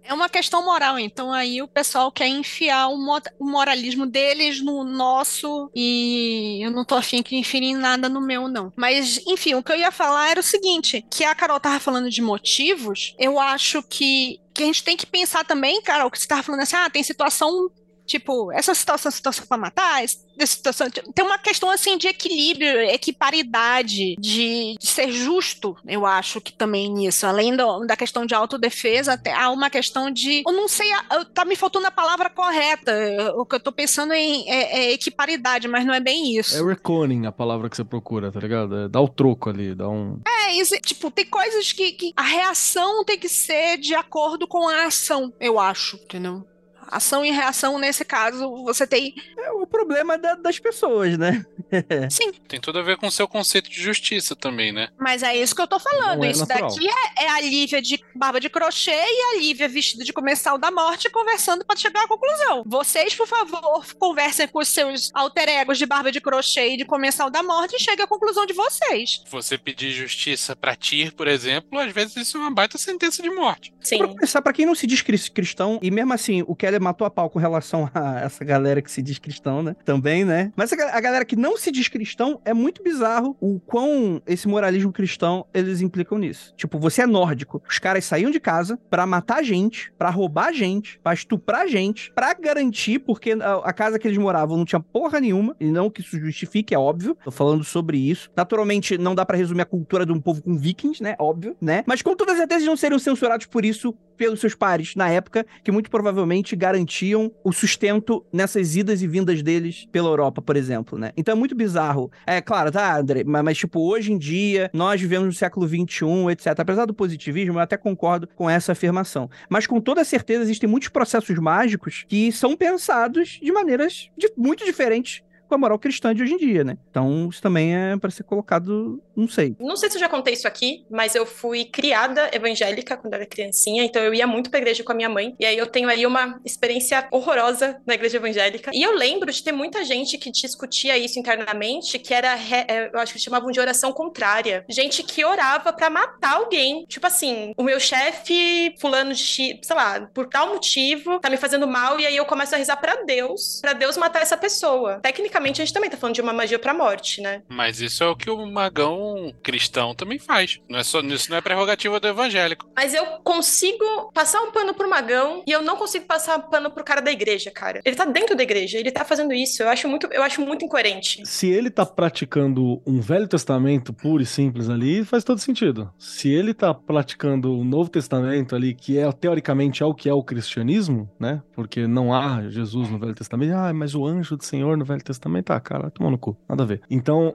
[0.03, 2.99] É uma questão moral, então aí o pessoal quer enfiar o,
[3.41, 8.73] moralismo deles no nosso e eu não tô afim que infirem nada no meu, não.
[8.77, 12.11] Mas, enfim, o que eu ia falar era o seguinte, que a Carol tava falando
[12.11, 16.27] de motivos, eu acho que que a gente tem que pensar também, Carol, que você
[16.27, 17.71] tava falando assim, ah, tem situação
[18.13, 24.17] Tipo, essa situação, situação para matar, essa situação, tem uma questão assim de equilíbrio, equiparidade,
[24.19, 27.27] de, de, ser justo, eu acho que também nisso.
[27.27, 30.43] Além do, da questão de autodefesa, até há uma questão de.
[30.47, 30.91] Eu não sei,
[31.33, 32.93] tá me faltando a palavra correta.
[33.35, 36.55] O que eu tô pensando em é, é equiparidade, mas não é bem isso.
[36.55, 38.77] É reconing a palavra que você procura, tá ligado?
[38.77, 40.21] É, dá o troco ali, dá um.
[40.29, 44.69] É, isso, tipo, tem coisas que, que a reação tem que ser de acordo com
[44.69, 46.45] a ação, eu acho, entendeu?
[46.93, 49.15] Ação e reação, nesse caso, você tem.
[49.39, 51.45] É o problema da, das pessoas, né?
[52.11, 52.33] Sim.
[52.47, 54.89] Tem tudo a ver com o seu conceito de justiça também, né?
[54.99, 56.25] Mas é isso que eu tô falando.
[56.25, 56.71] É isso natural.
[56.71, 60.59] daqui é, é, a Lívia de barba de crochê e a Lívia vestida de comensal
[60.59, 62.63] da morte conversando para chegar à conclusão.
[62.67, 66.85] Vocês, por favor, conversem com os seus alter egos de barba de crochê e de
[66.85, 69.23] comensal da morte e cheguem à conclusão de vocês.
[69.31, 73.31] Você pedir justiça pra Tyr, por exemplo, às vezes isso é uma baita sentença de
[73.31, 73.73] morte.
[73.81, 73.99] Sim.
[73.99, 77.11] Pra começar, pra quem não se diz cristão, e mesmo assim, o Keller matou a
[77.11, 79.77] pau com relação a essa galera que se diz cristão, né?
[79.85, 80.53] Também, né?
[80.57, 84.93] Mas a galera que não se diz cristão é muito bizarro o quão esse moralismo
[84.93, 86.53] cristão eles implicam nisso.
[86.57, 87.63] Tipo, você é nórdico.
[87.69, 92.35] Os caras saíam de casa para matar gente, para roubar gente, para estuprar gente, para
[92.35, 93.33] garantir, porque
[93.65, 96.79] a casa que eles moravam não tinha porra nenhuma, e não que isso justifique, é
[96.79, 97.17] óbvio.
[97.23, 98.31] Tô falando sobre isso.
[98.37, 101.15] Naturalmente, não dá para resumir a cultura de um povo com vikings, né?
[101.19, 101.85] Óbvio, né?
[101.87, 105.47] Mas com toda certeza eles não seriam censurados por isso pelos seus pares na época,
[105.65, 110.99] que muito provavelmente garantiam o sustento nessas idas e vindas deles pela Europa, por exemplo,
[110.99, 111.13] né?
[111.17, 112.11] Então é muito bizarro.
[112.27, 116.31] É claro, tá, André, mas, mas tipo, hoje em dia, nós vivemos no século XXI,
[116.31, 116.59] etc.
[116.59, 119.29] Apesar do positivismo, eu até concordo com essa afirmação.
[119.49, 124.65] Mas com toda certeza existem muitos processos mágicos que são pensados de maneiras de, muito
[124.65, 125.23] diferentes
[125.53, 126.79] com a moral cristã de hoje em dia, né?
[126.91, 129.55] Então, isso também é para ser colocado, não sei.
[129.61, 133.27] Não sei se eu já contei isso aqui, mas eu fui criada evangélica quando era
[133.27, 135.91] criancinha, então eu ia muito pra igreja com a minha mãe, e aí eu tenho
[135.91, 138.71] aí uma experiência horrorosa na igreja evangélica.
[138.73, 142.99] E eu lembro de ter muita gente que discutia isso internamente, que era, é, eu
[142.99, 144.65] acho que chamavam de oração contrária.
[144.71, 146.87] Gente que orava para matar alguém.
[146.89, 151.67] Tipo assim, o meu chefe, fulano de, sei lá, por tal motivo, tá me fazendo
[151.67, 154.99] mal, e aí eu começo a rezar para Deus, para Deus matar essa pessoa.
[155.03, 157.43] Tecnicamente, tecnicamente a gente também tá falando de uma magia pra morte, né?
[157.49, 160.61] Mas isso é o que o magão cristão também faz.
[160.69, 162.67] Não é só, isso não é prerrogativa do evangélico.
[162.75, 163.85] Mas eu consigo
[164.15, 167.11] passar um pano pro magão e eu não consigo passar um pano pro cara da
[167.11, 167.81] igreja, cara.
[167.85, 169.63] Ele tá dentro da igreja, ele tá fazendo isso.
[169.63, 171.23] Eu acho muito, eu acho muito incoerente.
[171.27, 175.93] Se ele tá praticando um Velho Testamento puro e simples ali, faz todo sentido.
[175.99, 180.15] Se ele tá praticando o Novo Testamento ali, que é teoricamente é o que é
[180.15, 181.43] o cristianismo, né?
[181.55, 183.55] Porque não há Jesus no Velho Testamento.
[183.55, 186.37] Ah, mas o anjo do Senhor no Velho Testamento também tá, cara, toma no cu,
[186.47, 186.83] nada a ver.
[186.91, 187.35] Então,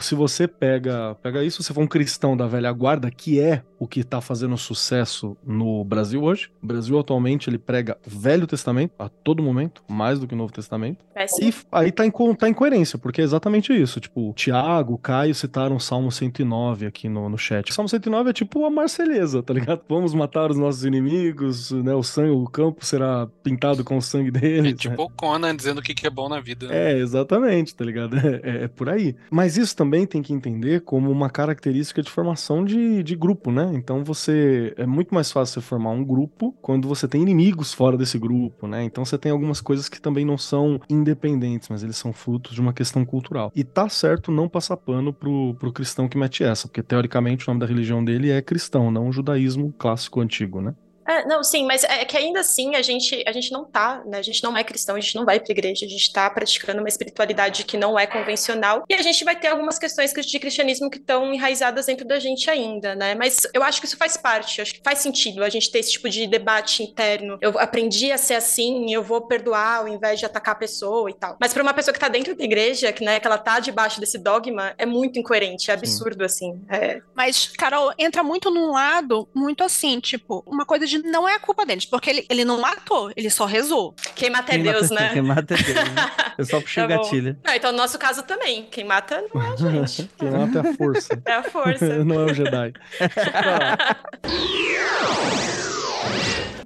[0.00, 3.86] se você pega, pega isso, se for um cristão da velha guarda, que é o
[3.86, 9.08] que tá fazendo sucesso no Brasil hoje, o Brasil atualmente ele prega Velho Testamento a
[9.08, 11.04] todo momento, mais do que o Novo Testamento.
[11.14, 14.00] É e aí tá em, tá em coerência, porque é exatamente isso.
[14.00, 17.70] Tipo, Tiago, Caio citaram o Salmo 109 aqui no, no chat.
[17.70, 19.82] O Salmo 109 é tipo a Marselhesa, tá ligado?
[19.88, 21.94] Vamos matar os nossos inimigos, né?
[21.94, 24.72] O sangue, o campo será pintado com o sangue deles.
[24.72, 25.04] É tipo né?
[25.04, 26.66] o Conan dizendo o que é bom na vida.
[26.66, 26.92] Né?
[26.92, 28.16] É, exatamente Exatamente, tá ligado?
[28.46, 29.14] É, é, por aí.
[29.30, 33.70] Mas isso também tem que entender como uma característica de formação de, de grupo, né?
[33.74, 34.74] Então você.
[34.76, 38.66] É muito mais fácil você formar um grupo quando você tem inimigos fora desse grupo,
[38.66, 38.84] né?
[38.84, 42.60] Então você tem algumas coisas que também não são independentes, mas eles são frutos de
[42.60, 43.50] uma questão cultural.
[43.54, 47.50] E tá certo não passar pano pro, pro cristão que mete essa, porque teoricamente o
[47.50, 50.74] nome da religião dele é cristão, não o judaísmo clássico antigo, né?
[51.06, 54.18] É, não, sim, mas é que ainda assim a gente, a gente não tá, né?
[54.18, 56.80] A gente não é cristão, a gente não vai pra igreja, a gente tá praticando
[56.80, 58.84] uma espiritualidade que não é convencional.
[58.88, 62.50] E a gente vai ter algumas questões de cristianismo que estão enraizadas dentro da gente
[62.50, 63.14] ainda, né?
[63.14, 65.92] Mas eu acho que isso faz parte, acho que faz sentido a gente ter esse
[65.92, 67.38] tipo de debate interno.
[67.40, 71.14] Eu aprendi a ser assim, eu vou perdoar ao invés de atacar a pessoa e
[71.14, 71.36] tal.
[71.40, 74.00] Mas para uma pessoa que tá dentro da igreja, que, né, que ela tá debaixo
[74.00, 76.50] desse dogma, é muito incoerente, é absurdo, sim.
[76.50, 76.64] assim.
[76.68, 77.00] É...
[77.14, 81.34] Mas, Carol, entra muito num lado, muito assim, tipo, uma coisa de verdade, não é
[81.34, 83.94] a culpa deles, porque ele, ele não matou, ele só rezou.
[84.14, 85.12] Quem mata é quem Deus, mata, né?
[85.12, 85.74] Quem mata é Deus.
[85.74, 85.84] Né?
[86.38, 87.36] Eu só puxei tá o gatilho.
[87.44, 88.66] Não, então, no nosso caso também.
[88.70, 90.10] Quem mata não é a gente.
[90.18, 91.22] quem mata é a força.
[91.24, 91.98] É a força.
[92.04, 92.72] não é o Jedi.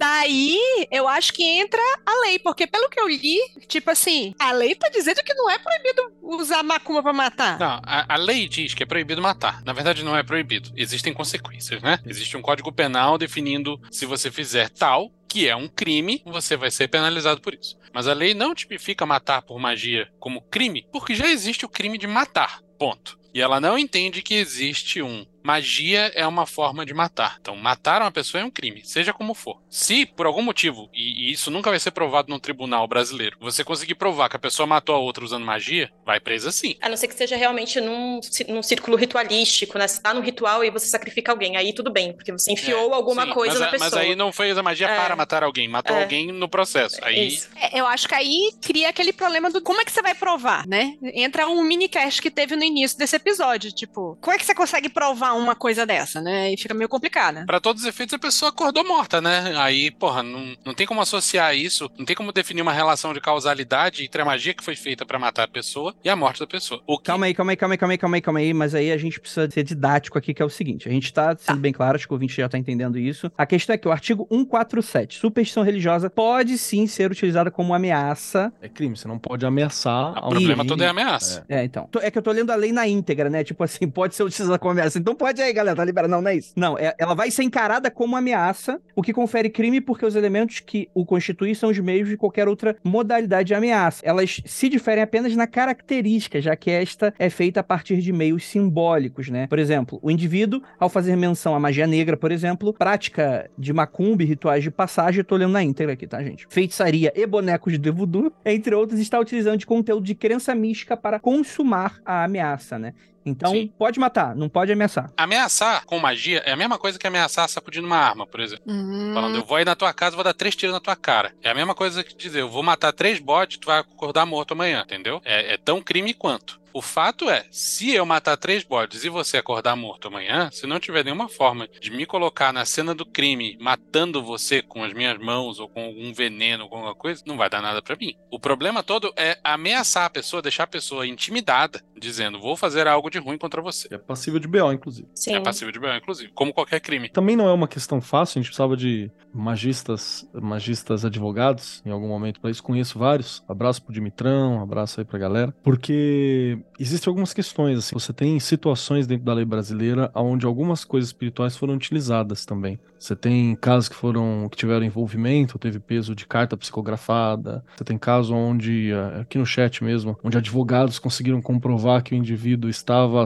[0.01, 0.57] Daí,
[0.89, 3.37] eu acho que entra a lei, porque pelo que eu li,
[3.67, 7.59] tipo assim, a lei tá dizendo que não é proibido usar macumba pra matar.
[7.59, 9.61] Não, a, a, lei diz que é proibido matar.
[9.63, 10.71] Na verdade, não é proibido.
[10.75, 11.99] Existem consequências, né?
[12.03, 16.71] Existe um código penal definindo se você fizer tal, que é um crime, você vai
[16.71, 17.77] ser penalizado por isso.
[17.93, 21.99] Mas a lei não tipifica matar por magia como crime, porque já existe o crime
[21.99, 22.59] de matar.
[22.79, 23.19] Ponto.
[23.35, 27.37] E ela não entende que existe um magia é uma forma de matar.
[27.39, 29.61] Então, matar uma pessoa é um crime, seja como for.
[29.69, 33.63] Se, por algum motivo, e, e, isso nunca vai ser provado no tribunal brasileiro, você
[33.63, 36.75] conseguir provar que a pessoa matou a outra usando magia, vai presa sim.
[36.81, 39.87] A não ser que seja realmente num, num círculo ritualístico, né?
[39.87, 42.95] Você tá no ritual e você sacrifica alguém, aí tudo bem, porque você enfiou é,
[42.95, 43.89] alguma sim, coisa mas, na pessoa.
[43.91, 44.95] Mas aí não fez a magia é.
[44.95, 46.03] para matar alguém, matou é.
[46.03, 46.97] alguém no processo.
[47.03, 47.39] Aí...
[47.55, 50.67] É, eu acho que aí cria aquele problema do como é que você vai provar,
[50.67, 50.95] né?
[51.01, 54.53] Entra um mini cast que teve no início desse episódio, tipo, como é que você
[54.53, 56.21] consegue provar uma coisa dessa?
[56.21, 56.51] né?
[56.51, 57.45] E fica meio complicada.
[57.45, 59.53] Para todos os efeitos, a pessoa acordou morta, né?
[59.57, 63.21] Aí, porra, não, não tem como associar isso, não tem como definir uma relação de
[63.21, 66.47] causalidade entre a magia que foi feita para matar a pessoa e a morte da
[66.47, 66.81] pessoa.
[66.87, 67.05] O que...
[67.05, 68.97] Calma aí, calma aí, calma aí, calma aí, calma aí, calma aí, mas aí a
[68.97, 71.61] gente precisa ser didático aqui, que é o seguinte: a gente tá sendo tá.
[71.61, 73.31] bem claro, acho que o ouvinte já tá entendendo isso.
[73.37, 78.51] A questão é que o artigo 147, superstição religiosa, pode sim ser utilizada como ameaça.
[78.61, 80.17] É crime, você não pode ameaçar.
[80.25, 81.45] O problema todo é ameaça.
[81.47, 81.61] É.
[81.61, 81.89] é, então.
[82.01, 83.43] É que eu tô lendo a lei na íntegra, né?
[83.43, 84.97] Tipo assim, pode ser utilizada como ameaça.
[84.97, 86.11] Então pode aí, galera, tá liberado.
[86.11, 86.53] Não, não é isso.
[86.55, 90.59] Não, é, ela vai ser encarada como ameaça, o que confere crime porque os elementos
[90.59, 94.01] que o constituem são os meios de qualquer outra modalidade de ameaça.
[94.03, 98.45] Elas se diferem apenas na característica, já que esta é feita a partir de meios
[98.45, 99.45] simbólicos, né?
[99.47, 104.23] Por exemplo, o indivíduo, ao fazer menção à magia negra, por exemplo, prática de macumba
[104.23, 106.47] e rituais de passagem, eu tô lendo na íntegra aqui, tá, gente?
[106.49, 111.19] Feitiçaria e bonecos de voodoo, entre outros, está utilizando de conteúdo de crença mística para
[111.19, 112.93] consumar a ameaça, né?
[113.25, 113.71] Então, Sim.
[113.77, 115.11] pode matar, não pode ameaçar.
[115.15, 118.63] Ameaçar com magia é a mesma coisa que ameaçar sacudindo uma arma, por exemplo.
[118.67, 119.11] Uhum.
[119.13, 121.33] Falando, eu vou ir na tua casa, vou dar três tiros na tua cara.
[121.41, 124.53] É a mesma coisa que dizer, eu vou matar três bots, tu vai acordar morto
[124.53, 125.21] amanhã, entendeu?
[125.23, 126.60] É, é tão crime quanto.
[126.73, 130.79] O fato é, se eu matar três bodes e você acordar morto amanhã, se não
[130.79, 135.17] tiver nenhuma forma de me colocar na cena do crime matando você com as minhas
[135.17, 138.15] mãos ou com algum veneno, ou alguma coisa, não vai dar nada para mim.
[138.31, 143.09] O problema todo é ameaçar a pessoa, deixar a pessoa intimidada, dizendo vou fazer algo
[143.09, 143.87] de ruim contra você.
[143.91, 145.07] É passível de BO, inclusive.
[145.15, 145.35] Sim.
[145.35, 147.09] É passível de BO, inclusive, como qualquer crime.
[147.09, 152.07] Também não é uma questão fácil, a gente precisava de magistas, magistas advogados em algum
[152.07, 152.63] momento para isso.
[152.63, 153.43] Conheço vários.
[153.47, 155.53] Abraço pro Dimitrão, abraço aí pra galera.
[155.63, 157.93] Porque existem algumas questões, assim.
[157.93, 162.79] Você tem situações dentro da lei brasileira onde algumas coisas espirituais foram utilizadas também.
[162.97, 167.63] Você tem casos que foram que tiveram envolvimento, teve peso de carta psicografada.
[167.75, 172.17] Você tem casos onde eh, aqui no chat mesmo, onde advogados conseguiram comprovar que o
[172.17, 173.25] indivíduo estava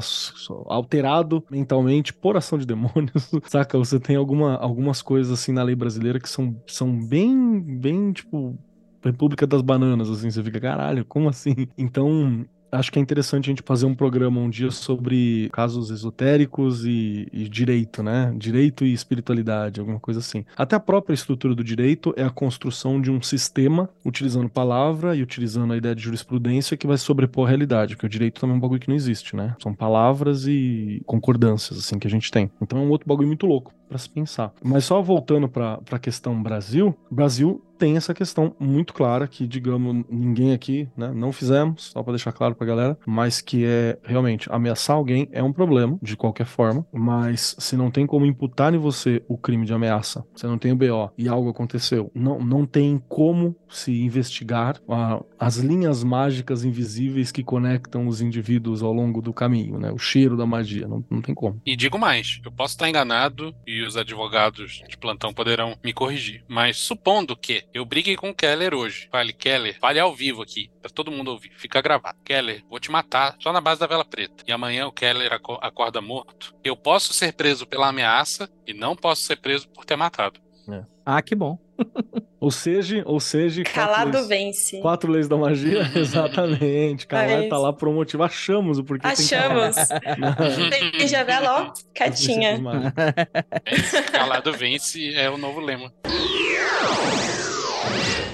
[0.68, 3.32] alterado mentalmente por ação de demônios.
[3.48, 3.78] Saca?
[3.78, 8.58] Você tem alguma, algumas coisas assim na lei brasileira que são, são bem bem tipo
[9.06, 11.68] República das Bananas, assim, você fica, caralho, como assim?
[11.78, 12.46] Então,
[12.76, 17.28] acho que é interessante a gente fazer um programa um dia sobre casos esotéricos e,
[17.32, 18.34] e, direito, né?
[18.38, 20.46] Direito e espiritualidade, alguma coisa assim.
[20.58, 25.24] Até a própria estrutura do direito é a construção de um sistema utilizando palavra e
[25.24, 28.58] utilizando a ideia de jurisprudência que vai sobrepor a realidade, porque o direito também é
[28.58, 29.56] um bagulho que não existe, né?
[29.62, 32.52] São palavras e concordâncias, assim, que a gente tem.
[32.62, 34.54] Então é um outro bagulho muito louco para se pensar.
[34.64, 40.06] Mas só voltando para a questão Brasil, Brasil tem essa questão muito clara que, digamos,
[40.10, 44.52] ninguém aqui, né, não fizemos, só para deixar claro pra galera, mas que é realmente
[44.52, 48.78] ameaçar alguém é um problema, de qualquer forma, mas se não tem como imputar em
[48.78, 52.66] você o crime de ameaça, você não tem o BO e algo aconteceu, não, não
[52.66, 59.22] tem como se investigar a, as linhas mágicas invisíveis que conectam os indivíduos ao longo
[59.22, 61.62] do caminho, né, o cheiro da magia, não, não tem como.
[61.66, 65.94] E digo mais, eu posso estar enganado e e os advogados de plantão poderão me
[65.94, 66.44] corrigir.
[66.48, 70.72] Mas supondo que eu briguei com o Keller hoje, fale, Keller, fale ao vivo aqui,
[70.82, 72.18] para todo mundo ouvir, fica gravado.
[72.24, 74.44] Keller, vou te matar só na base da vela preta.
[74.48, 76.56] E amanhã o Keller acorda morto.
[76.64, 80.40] Eu posso ser preso pela ameaça e não posso ser preso por ter matado.
[80.70, 80.84] É.
[81.06, 81.60] Ah, que bom.
[82.40, 84.80] Ou seja, ou seja, calado leis, vence.
[84.80, 87.08] Quatro leis da magia, exatamente.
[87.08, 88.22] Calado tá lá por um motivo.
[88.22, 89.08] Achamos o porquê.
[89.08, 89.76] Achamos.
[90.96, 92.62] Tem Javela, ó, quietinha.
[94.12, 95.92] calado vence é o novo lema.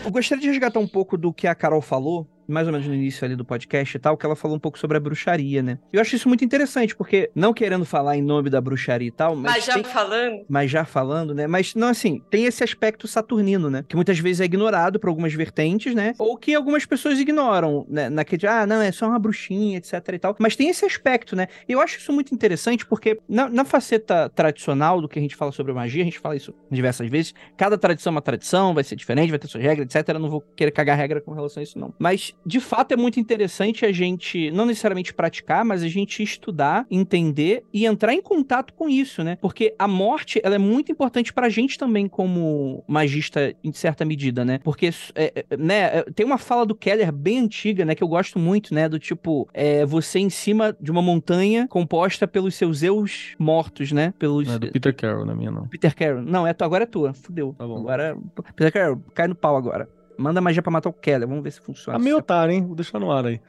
[0.04, 2.94] Eu gostaria de resgatar um pouco do que a Carol falou mais ou menos no
[2.94, 5.80] início ali do podcast e tal, que ela falou um pouco sobre a bruxaria, né?
[5.92, 9.36] Eu acho isso muito interessante, porque, não querendo falar em nome da bruxaria e tal,
[9.36, 9.54] mas.
[9.54, 9.84] Mas já tem...
[9.84, 10.46] falando.
[10.48, 11.48] Mas já falando, né?
[11.48, 13.84] Mas, não, assim, tem esse aspecto saturnino, né?
[13.88, 16.14] Que muitas vezes é ignorado por algumas vertentes, né?
[16.18, 18.10] Ou que algumas pessoas ignoram, né?
[18.10, 20.36] Naquele, ah, não, é só uma bruxinha, etc e tal.
[20.40, 21.48] Mas tem esse aspecto, né?
[21.68, 25.36] E eu acho isso muito interessante, porque na, na faceta tradicional do que a gente
[25.36, 28.84] fala sobre magia, a gente fala isso diversas vezes, cada tradição é uma tradição, vai
[28.84, 30.10] ser diferente, vai ter suas regras, etc.
[30.10, 31.94] Eu não vou querer cagar regra com relação a isso, não.
[32.00, 36.86] Mas, de fato, é muito interessante a gente, não necessariamente praticar, mas a gente estudar,
[36.90, 39.38] entender e entrar em contato com isso, né?
[39.42, 44.44] Porque a morte, ela é muito importante pra gente também como magista, em certa medida,
[44.44, 44.60] né?
[44.64, 48.08] Porque, é, é, né, é, tem uma fala do Keller bem antiga, né, que eu
[48.08, 52.84] gosto muito, né, do tipo, é, você em cima de uma montanha composta pelos seus
[52.84, 54.14] eus mortos, né?
[54.18, 54.48] Pelos...
[54.48, 55.68] Não é do Peter Carroll, na minha não.
[55.68, 56.22] Peter Carroll.
[56.22, 57.14] Não, é, agora é tua.
[57.14, 57.56] Fudeu.
[57.58, 57.80] Tá bom.
[57.80, 58.18] Agora.
[58.56, 59.88] Peter Carroll, cai no pau agora.
[60.22, 61.28] Manda magia pra matar o Keller.
[61.28, 61.98] Vamos ver se funciona.
[61.98, 62.66] Tá meio otário, hein?
[62.66, 63.42] Vou deixar no ar aí.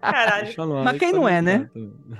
[0.00, 0.54] Caralho.
[0.84, 1.70] Mas quem não é, né?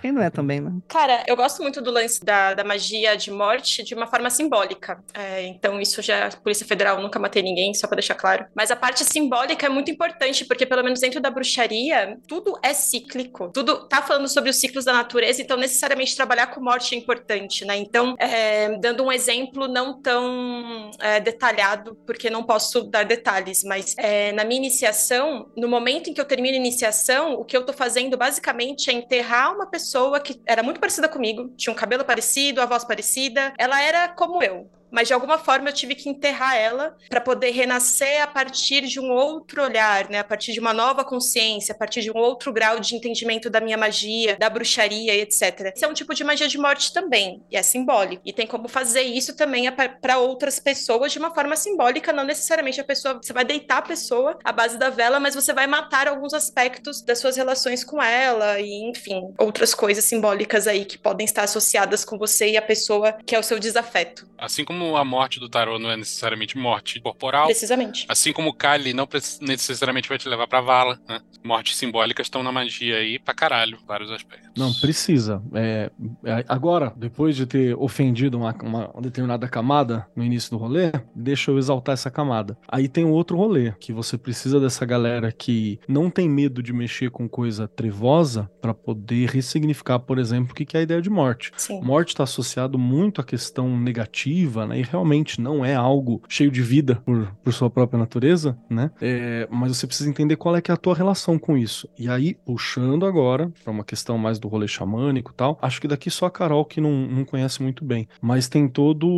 [0.01, 0.73] Quem não é também, né?
[0.89, 5.03] Cara, eu gosto muito do lance da, da magia de morte de uma forma simbólica.
[5.15, 6.27] É, então, isso já.
[6.27, 8.47] A Polícia Federal nunca matei ninguém, só pra deixar claro.
[8.55, 12.73] Mas a parte simbólica é muito importante, porque pelo menos dentro da bruxaria, tudo é
[12.73, 13.51] cíclico.
[13.53, 17.65] Tudo tá falando sobre os ciclos da natureza, então necessariamente trabalhar com morte é importante,
[17.65, 17.77] né?
[17.77, 23.95] Então, é, dando um exemplo não tão é, detalhado, porque não posso dar detalhes, mas
[23.99, 27.67] é, na minha iniciação, no momento em que eu termino a iniciação, o que eu
[27.67, 32.07] tô fazendo basicamente é enterrar uma pessoa que era muito parecida comigo, tinha um cabelo
[32.07, 36.09] parecido, a voz parecida, ela era como eu mas de alguma forma eu tive que
[36.09, 40.19] enterrar ela para poder renascer a partir de um outro olhar, né?
[40.19, 43.61] A partir de uma nova consciência, a partir de um outro grau de entendimento da
[43.61, 45.73] minha magia, da bruxaria, etc.
[45.75, 48.23] Isso é um tipo de magia de morte também, e é simbólico.
[48.25, 49.65] E tem como fazer isso também
[50.01, 53.83] para outras pessoas de uma forma simbólica, não necessariamente a pessoa, você vai deitar a
[53.83, 58.03] pessoa à base da vela, mas você vai matar alguns aspectos das suas relações com
[58.03, 62.63] ela e, enfim, outras coisas simbólicas aí que podem estar associadas com você e a
[62.63, 64.29] pessoa que é o seu desafeto.
[64.37, 67.47] Assim como como a morte do tarô não é necessariamente morte corporal.
[67.47, 68.05] Precisamente.
[68.09, 69.09] Assim como o Kali não
[69.41, 71.21] necessariamente vai te levar pra vala, né?
[71.45, 74.51] Mortes simbólicas estão na magia aí pra caralho, vários aspectos.
[74.57, 75.41] Não, precisa.
[75.55, 75.91] É,
[76.25, 81.51] é, agora, depois de ter ofendido uma, uma, determinada camada no início do rolê, deixa
[81.51, 82.57] eu exaltar essa camada.
[82.69, 86.73] Aí tem um outro rolê, que você precisa dessa galera que não tem medo de
[86.73, 91.11] mexer com coisa trevosa para poder ressignificar, por exemplo, o que é a ideia de
[91.11, 91.53] morte.
[91.57, 91.81] Sim.
[91.83, 94.73] Morte está associado muito à questão negativa, né?
[94.73, 94.81] né?
[94.81, 98.91] E realmente não é algo cheio de vida por, por sua própria natureza, né?
[99.01, 101.89] É, mas você precisa entender qual é que é a tua relação com isso.
[101.99, 105.89] E aí, puxando agora para uma questão mais do rolê xamânico e tal, acho que
[105.89, 108.09] daqui só a Carol que não, não conhece muito bem.
[108.21, 109.09] Mas tem todo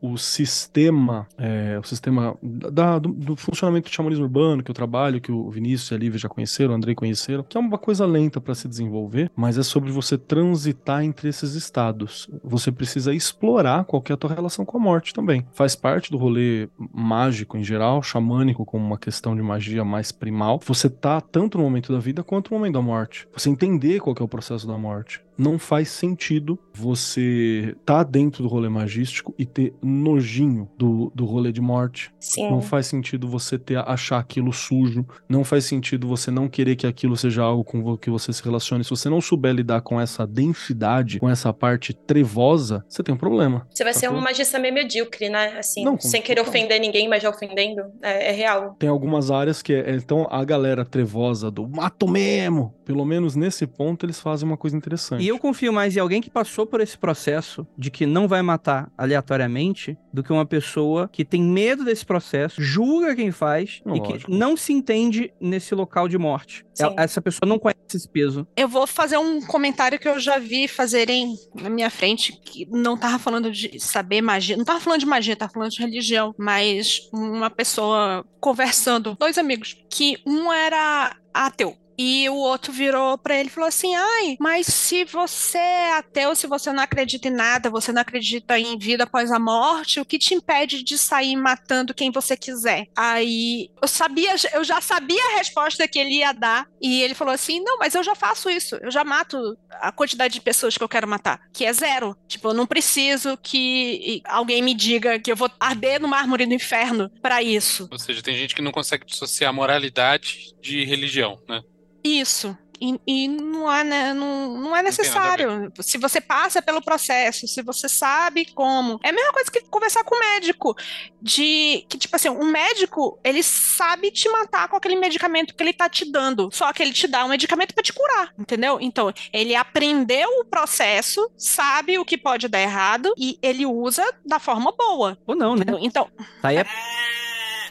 [0.00, 5.20] o sistema, é, o sistema da, do, do, funcionamento do xamanismo urbano que eu trabalho,
[5.20, 8.06] que o Vinícius e a Lívia já conheceram, o Andrei conheceram, que é uma coisa
[8.06, 12.28] lenta para se desenvolver, mas é sobre você transitar entre esses estados.
[12.42, 15.46] Você precisa explorar qual é a tua relação com a morte também.
[15.52, 20.60] Faz parte do rolê mágico em geral, xamânico como uma questão de magia mais primal.
[20.64, 23.26] Você tá tanto no momento da vida quanto no momento da morte.
[23.32, 28.48] Você entender qual é o processo da morte não faz sentido você tá dentro do
[28.48, 32.12] rolê magístico e ter nojinho do, do rolê de morte.
[32.18, 32.50] Sim.
[32.50, 35.06] Não faz sentido você ter achar aquilo sujo.
[35.28, 38.84] Não faz sentido você não querer que aquilo seja algo com que você se relacione.
[38.84, 43.18] Se você não souber lidar com essa densidade, com essa parte trevosa, você tem um
[43.18, 43.66] problema.
[43.70, 45.58] Você vai tá ser um magista meio medíocre, né?
[45.58, 47.82] Assim, não, sem querer ofender ninguém, mas já ofendendo.
[48.02, 48.74] É, é, real.
[48.78, 53.66] Tem algumas áreas que é, então a galera trevosa do mato mesmo, pelo menos nesse
[53.66, 55.23] ponto eles fazem uma coisa interessante.
[55.24, 58.42] E eu confio mais em alguém que passou por esse processo de que não vai
[58.42, 64.16] matar aleatoriamente do que uma pessoa que tem medo desse processo, julga quem faz Lógico.
[64.16, 66.66] e que não se entende nesse local de morte.
[66.74, 66.94] Sim.
[66.98, 68.46] Essa pessoa não conhece esse peso.
[68.54, 72.94] Eu vou fazer um comentário que eu já vi fazerem na minha frente, que não
[72.94, 77.08] tava falando de saber magia, não tava falando de magia, tava falando de religião, mas
[77.10, 83.48] uma pessoa conversando, dois amigos, que um era ateu e o outro virou para ele
[83.48, 87.70] e falou assim: Ai, mas se você é ateu, se você não acredita em nada,
[87.70, 91.94] você não acredita em vida após a morte, o que te impede de sair matando
[91.94, 92.86] quem você quiser?
[92.96, 96.66] Aí eu sabia, eu já sabia a resposta que ele ia dar.
[96.80, 100.34] E ele falou assim: Não, mas eu já faço isso, eu já mato a quantidade
[100.34, 102.16] de pessoas que eu quero matar, que é zero.
[102.26, 106.54] Tipo, eu não preciso que alguém me diga que eu vou arder no mármore do
[106.54, 107.88] inferno para isso.
[107.90, 111.62] Ou seja, tem gente que não consegue dissociar moralidade de religião, né?
[112.04, 112.56] Isso.
[112.80, 115.60] E, e não, é, né, não, não é necessário.
[115.60, 118.98] Não se você passa pelo processo, se você sabe como.
[119.02, 120.74] É a mesma coisa que conversar com o médico.
[121.20, 125.72] De que, tipo assim, um médico, ele sabe te matar com aquele medicamento que ele
[125.72, 126.50] tá te dando.
[126.52, 128.78] Só que ele te dá um medicamento para te curar, entendeu?
[128.80, 134.38] Então, ele aprendeu o processo, sabe o que pode dar errado e ele usa da
[134.38, 135.16] forma boa.
[135.26, 135.64] Ou não, né?
[135.80, 136.10] Então.
[136.42, 136.66] Tá aí é...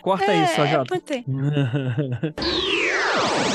[0.02, 0.96] Corta é, isso, Jota.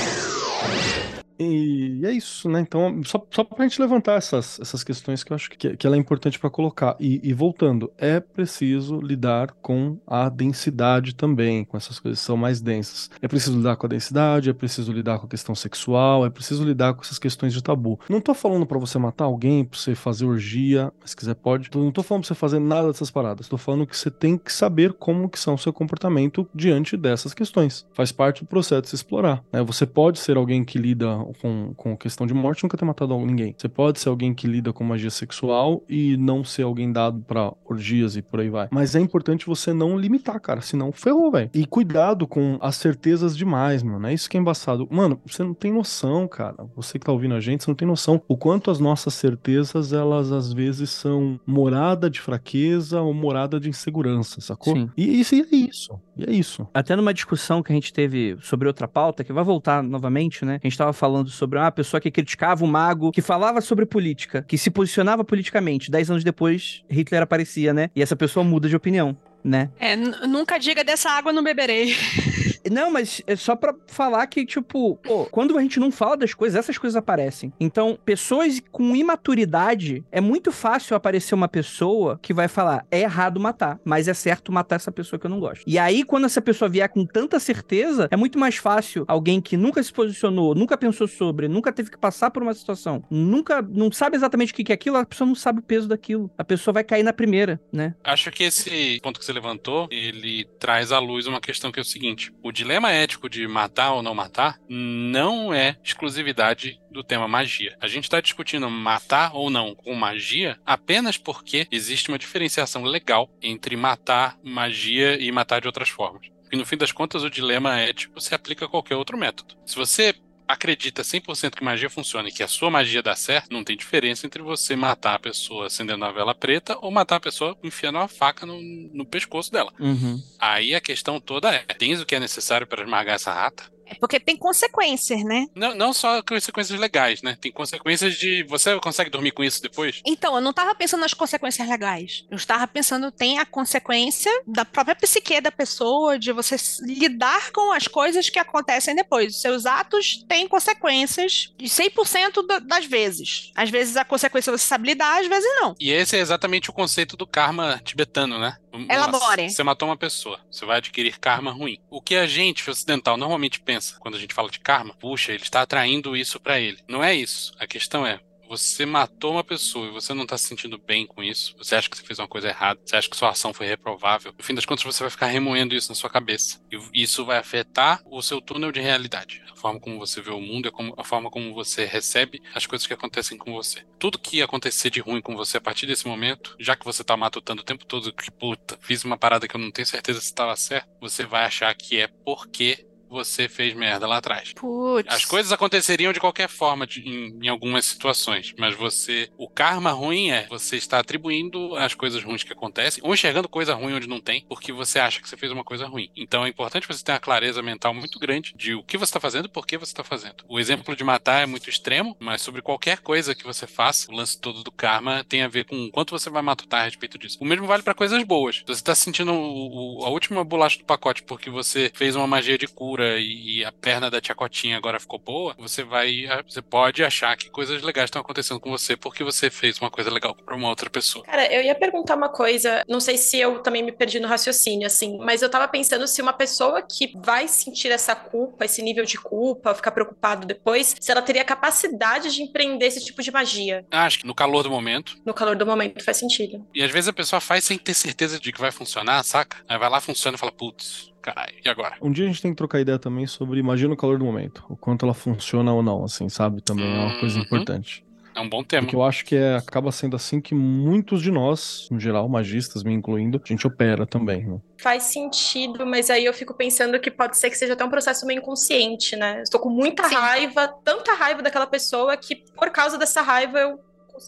[0.60, 0.97] Whoa!
[1.38, 2.60] E é isso, né?
[2.60, 5.94] Então, só, só pra gente levantar essas, essas questões que eu acho que, que ela
[5.94, 6.96] é importante para colocar.
[6.98, 12.36] E, e, voltando, é preciso lidar com a densidade também, com essas coisas que são
[12.36, 13.08] mais densas.
[13.22, 16.64] É preciso lidar com a densidade, é preciso lidar com a questão sexual, é preciso
[16.64, 18.00] lidar com essas questões de tabu.
[18.08, 21.70] Não tô falando para você matar alguém, pra você fazer orgia, se quiser pode.
[21.74, 23.48] Não tô falando pra você fazer nada dessas paradas.
[23.48, 27.32] Tô falando que você tem que saber como que são o seu comportamento diante dessas
[27.32, 27.86] questões.
[27.92, 29.44] Faz parte do processo de se explorar.
[29.52, 29.62] Né?
[29.62, 33.54] Você pode ser alguém que lida com, com questão de morte nunca ter matado ninguém.
[33.56, 37.52] Você pode ser alguém que lida com magia sexual e não ser alguém dado para
[37.64, 38.68] orgias e por aí vai.
[38.70, 41.50] Mas é importante você não limitar, cara, senão ferrou, velho.
[41.54, 44.06] E cuidado com as certezas demais, mano.
[44.06, 44.86] É isso que é embaçado.
[44.90, 46.56] Mano, você não tem noção, cara.
[46.76, 49.92] Você que tá ouvindo a gente, você não tem noção o quanto as nossas certezas,
[49.92, 54.74] elas às vezes são morada de fraqueza ou morada de insegurança, sacou?
[54.74, 54.90] Sim.
[54.96, 56.00] E, isso, e é isso.
[56.16, 56.66] E é isso.
[56.72, 60.60] Até numa discussão que a gente teve sobre outra pauta, que vai voltar novamente, né?
[60.62, 63.84] A gente tava falando falando sobre uma pessoa que criticava o mago, que falava sobre
[63.86, 65.90] política, que se posicionava politicamente.
[65.90, 67.90] Dez anos depois, Hitler aparecia, né?
[67.94, 69.70] E essa pessoa muda de opinião né?
[69.78, 71.94] É, nunca diga dessa água não beberei.
[72.70, 76.34] Não, mas é só pra falar que, tipo, pô, quando a gente não fala das
[76.34, 77.52] coisas, essas coisas aparecem.
[77.58, 83.40] Então, pessoas com imaturidade, é muito fácil aparecer uma pessoa que vai falar, é errado
[83.40, 85.64] matar, mas é certo matar essa pessoa que eu não gosto.
[85.66, 89.56] E aí, quando essa pessoa vier com tanta certeza, é muito mais fácil alguém que
[89.56, 93.90] nunca se posicionou, nunca pensou sobre, nunca teve que passar por uma situação, nunca, não
[93.92, 96.30] sabe exatamente o que é aquilo, a pessoa não sabe o peso daquilo.
[96.36, 97.94] A pessoa vai cair na primeira, né?
[98.04, 101.82] Acho que esse ponto que você levantou, ele traz à luz uma questão que é
[101.82, 107.28] o seguinte: o dilema ético de matar ou não matar não é exclusividade do tema
[107.28, 107.76] magia.
[107.80, 113.30] A gente está discutindo matar ou não com magia apenas porque existe uma diferenciação legal
[113.42, 116.28] entre matar magia e matar de outras formas.
[116.42, 119.54] Porque no fim das contas, o dilema ético se aplica a qualquer outro método.
[119.66, 120.14] Se você
[120.48, 124.26] acredita 100% que magia funciona e que a sua magia dá certo, não tem diferença
[124.26, 128.08] entre você matar a pessoa acendendo a vela preta ou matar a pessoa enfiando uma
[128.08, 129.72] faca no, no pescoço dela.
[129.78, 130.22] Uhum.
[130.38, 133.64] Aí a questão toda é: tens o que é necessário para esmagar essa rata?
[133.90, 135.46] É porque tem consequências, né?
[135.54, 137.36] Não, não só consequências legais, né?
[137.40, 138.42] Tem consequências de.
[138.44, 140.00] Você consegue dormir com isso depois?
[140.04, 142.24] Então, eu não estava pensando nas consequências legais.
[142.30, 147.72] Eu estava pensando, tem a consequência da própria psique da pessoa, de você lidar com
[147.72, 149.34] as coisas que acontecem depois.
[149.34, 153.52] Os seus atos têm consequências de 100% das vezes.
[153.54, 155.74] Às vezes a consequência você sabe lidar, às vezes não.
[155.80, 158.56] E esse é exatamente o conceito do karma tibetano, né?
[158.88, 159.50] Elabore.
[159.50, 161.78] Você matou uma pessoa, você vai adquirir karma ruim.
[161.90, 165.42] O que a gente ocidental normalmente pensa quando a gente fala de karma, puxa, ele
[165.42, 166.78] está atraindo isso para ele.
[166.88, 167.52] Não é isso.
[167.58, 171.22] A questão é, você matou uma pessoa e você não tá se sentindo bem com
[171.22, 173.66] isso, você acha que você fez uma coisa errada, você acha que sua ação foi
[173.66, 176.58] reprovável, no fim das contas você vai ficar remoendo isso na sua cabeça.
[176.72, 179.42] E isso vai afetar o seu túnel de realidade.
[179.52, 182.94] A forma como você vê o mundo, a forma como você recebe as coisas que
[182.94, 183.84] acontecem com você.
[183.98, 187.16] Tudo que acontecer de ruim com você a partir desse momento, já que você tá
[187.16, 190.26] matutando o tempo todo que, puta, fiz uma parada que eu não tenho certeza se
[190.26, 194.52] estava certo, você vai achar que é porque você fez merda lá atrás.
[194.52, 195.12] Putz.
[195.12, 199.30] As coisas aconteceriam de qualquer forma de, em, em, algumas situações, mas você.
[199.36, 203.74] O karma ruim é você está atribuindo as coisas ruins que acontecem, ou enxergando coisa
[203.74, 206.10] ruim onde não tem, porque você acha que você fez uma coisa ruim.
[206.16, 209.20] Então é importante você ter uma clareza mental muito grande de o que você está
[209.20, 210.44] fazendo e por que você está fazendo.
[210.48, 214.14] O exemplo de matar é muito extremo, mas sobre qualquer coisa que você faça, o
[214.14, 217.38] lance todo do karma tem a ver com quanto você vai matutar a respeito disso.
[217.40, 218.56] O mesmo vale para coisas boas.
[218.56, 222.26] Se você está sentindo o, o, a última bolacha do pacote porque você fez uma
[222.26, 226.26] magia de cura e a perna da tia Cotinha agora ficou boa, você vai.
[226.46, 230.10] Você pode achar que coisas legais estão acontecendo com você porque você fez uma coisa
[230.10, 231.24] legal para uma outra pessoa.
[231.24, 234.86] Cara, eu ia perguntar uma coisa, não sei se eu também me perdi no raciocínio,
[234.86, 239.04] assim, mas eu tava pensando se uma pessoa que vai sentir essa culpa, esse nível
[239.04, 243.84] de culpa, ficar preocupado depois, se ela teria capacidade de empreender esse tipo de magia.
[243.90, 245.16] Ah, acho que no calor do momento.
[245.24, 246.66] No calor do momento faz sentido.
[246.74, 249.58] E às vezes a pessoa faz sem ter certeza de que vai funcionar, saca?
[249.68, 251.96] Aí vai lá, funciona e fala, putz, caralho, e agora?
[252.00, 254.64] Um dia a gente tem que trocar ideia também sobre magia no calor do momento,
[254.68, 256.60] o quanto ela funciona ou não, assim, sabe?
[256.60, 257.44] Também é uma coisa uhum.
[257.44, 258.04] importante.
[258.38, 258.82] É um bom tema.
[258.84, 262.84] Porque eu acho que é, acaba sendo assim que muitos de nós, no geral, magistas,
[262.84, 264.46] me incluindo, a gente opera também.
[264.46, 264.60] Né?
[264.80, 268.24] Faz sentido, mas aí eu fico pensando que pode ser que seja até um processo
[268.24, 269.42] meio inconsciente, né?
[269.42, 270.14] Estou com muita Sim.
[270.14, 273.80] raiva, tanta raiva daquela pessoa que por causa dessa raiva eu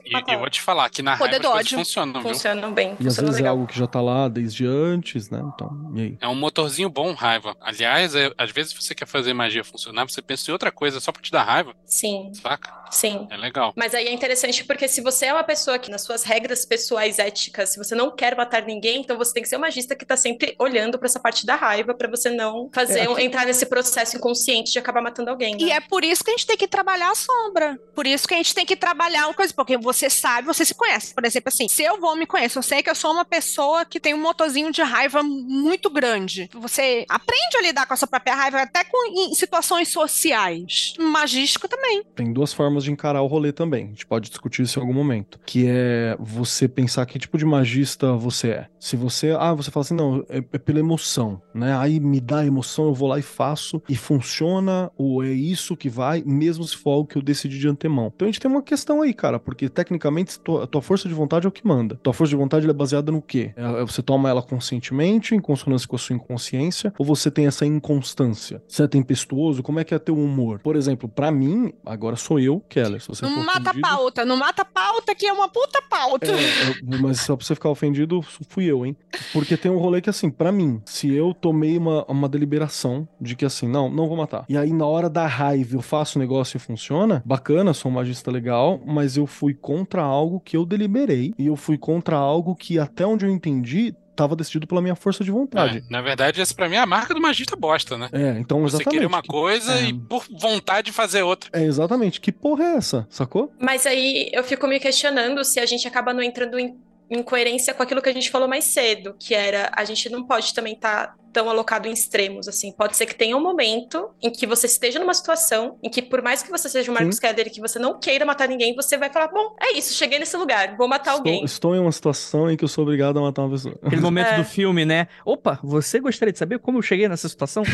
[0.05, 2.97] e, e vou te falar que na Poder raiva as coisas funcionam, Funcionam bem.
[3.01, 3.47] E às vezes é legal.
[3.47, 5.43] é algo que já tá lá desde antes, né?
[5.55, 6.19] Então, e aí?
[6.21, 7.57] É um motorzinho bom, raiva.
[7.61, 11.13] Aliás, é, às vezes você quer fazer magia funcionar, você pensa em outra coisa só
[11.13, 11.75] pra te dar raiva.
[11.85, 12.33] Sim.
[12.35, 12.81] Saca?
[12.91, 13.27] Sim.
[13.31, 13.73] É legal.
[13.77, 17.19] Mas aí é interessante porque se você é uma pessoa que, nas suas regras pessoais
[17.19, 20.05] éticas, se você não quer matar ninguém, então você tem que ser um magista que
[20.05, 23.23] tá sempre olhando para essa parte da raiva para você não fazer é, aqui...
[23.23, 25.55] entrar nesse processo inconsciente de acabar matando alguém.
[25.55, 25.63] Né?
[25.63, 27.79] E é por isso que a gente tem que trabalhar a sombra.
[27.95, 30.75] Por isso que a gente tem que trabalhar uma coisa, porque você sabe, você se
[30.75, 31.15] conhece.
[31.15, 33.85] Por exemplo, assim, se eu vou me conhecer, eu sei que eu sou uma pessoa
[33.85, 36.49] que tem um motorzinho de raiva muito grande.
[36.55, 40.95] Você aprende a lidar com a sua própria raiva até com, em situações sociais.
[40.99, 42.03] Magístico também.
[42.15, 43.87] Tem duas formas formas de encarar o rolê também.
[43.87, 45.41] A gente pode discutir isso em algum momento.
[45.47, 48.67] Que é você pensar que tipo de magista você é.
[48.79, 49.35] Se você.
[49.39, 51.77] Ah, você fala assim, não, é, é pela emoção, né?
[51.77, 55.89] Aí me dá emoção, eu vou lá e faço e funciona, ou é isso que
[55.89, 58.13] vai, mesmo se for algo que eu decidi de antemão.
[58.15, 61.47] Então a gente tem uma questão aí, cara, porque tecnicamente a tua força de vontade
[61.47, 61.99] é o que manda.
[62.03, 63.53] Tua força de vontade é baseada no quê?
[63.57, 67.47] É, é, você toma ela conscientemente, em consonância com a sua inconsciência, ou você tem
[67.47, 68.63] essa inconstância?
[68.67, 69.63] Você é tempestuoso?
[69.63, 70.61] Como é que é teu humor?
[70.61, 73.01] Por exemplo, para mim, agora sou eu, Keller.
[73.01, 73.89] Se você não mata ofendido...
[73.89, 76.27] pauta, não mata pauta, que é uma puta pauta.
[76.27, 78.97] É, mas só pra você ficar ofendido, fui eu, hein?
[79.33, 83.37] Porque tem um rolê que, assim, para mim, se eu tomei uma, uma deliberação de
[83.37, 84.45] que, assim, não, não vou matar.
[84.49, 87.95] E aí, na hora da raiva, eu faço o negócio e funciona, bacana, sou um
[87.95, 92.55] magista legal, mas eu fui contra algo que eu deliberei e eu fui contra algo
[92.55, 95.79] que, até onde eu entendi, estava decidido pela minha força de vontade.
[95.79, 98.09] É, na verdade, essa para mim é a marca do magista bosta, né?
[98.13, 98.91] É, então Você exatamente.
[98.91, 99.85] querer uma coisa é...
[99.85, 101.51] e por vontade fazer outra.
[101.53, 102.21] É, exatamente.
[102.21, 103.53] Que porra é essa, sacou?
[103.59, 106.77] Mas aí eu fico me questionando se a gente acaba não entrando em
[107.11, 110.25] em coerência com aquilo que a gente falou mais cedo, que era a gente não
[110.25, 112.73] pode também estar tá tão alocado em extremos, assim.
[112.73, 116.23] Pode ser que tenha um momento em que você esteja numa situação em que, por
[116.23, 118.97] mais que você seja o Marcos Keller e que você não queira matar ninguém, você
[118.97, 121.45] vai falar, bom, é isso, cheguei nesse lugar, vou matar estou, alguém.
[121.45, 123.79] Estou em uma situação em que eu sou obrigado a matar uma pessoa.
[123.83, 124.37] Aquele momento é.
[124.37, 125.09] do filme, né?
[125.25, 127.63] Opa, você gostaria de saber como eu cheguei nessa situação?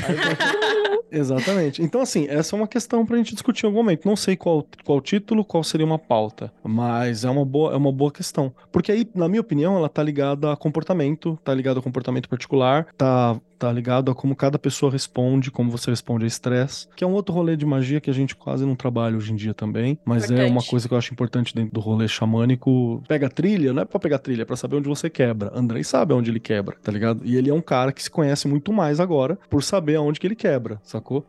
[1.10, 1.82] Exatamente.
[1.82, 4.06] Então, assim, essa é uma questão pra gente discutir em algum momento.
[4.06, 7.92] Não sei qual, qual título, qual seria uma pauta, mas é uma, boa, é uma
[7.92, 8.52] boa questão.
[8.70, 12.86] Porque aí, na minha opinião, ela tá ligada a comportamento, tá ligada a comportamento particular,
[12.96, 17.06] tá tá ligado a como cada pessoa responde, como você responde a estresse, que é
[17.06, 19.98] um outro rolê de magia que a gente quase não trabalha hoje em dia também,
[20.04, 20.46] mas importante.
[20.46, 23.02] é uma coisa que eu acho importante dentro do rolê xamânico.
[23.08, 25.50] Pega trilha, não é pra pegar trilha, é pra saber onde você quebra.
[25.54, 27.20] Andrei sabe onde ele quebra, tá ligado?
[27.24, 30.26] E ele é um cara que se conhece muito mais agora por saber aonde que
[30.26, 31.26] ele quebra, sacou?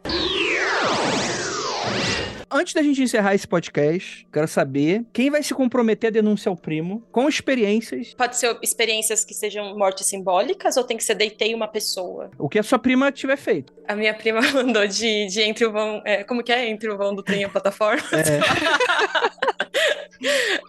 [2.58, 6.58] Antes da gente encerrar esse podcast, quero saber quem vai se comprometer a denunciar o
[6.58, 8.16] primo com experiências.
[8.16, 12.32] Pode ser experiências que sejam mortes simbólicas ou tem que ser deitei uma pessoa?
[12.36, 13.72] O que a sua prima tiver feito.
[13.88, 16.01] A minha prima mandou de, de entre o vão.
[16.03, 16.68] É, como que é?
[16.68, 18.01] Entre o vão do trem e a plataforma?
[18.12, 18.39] É.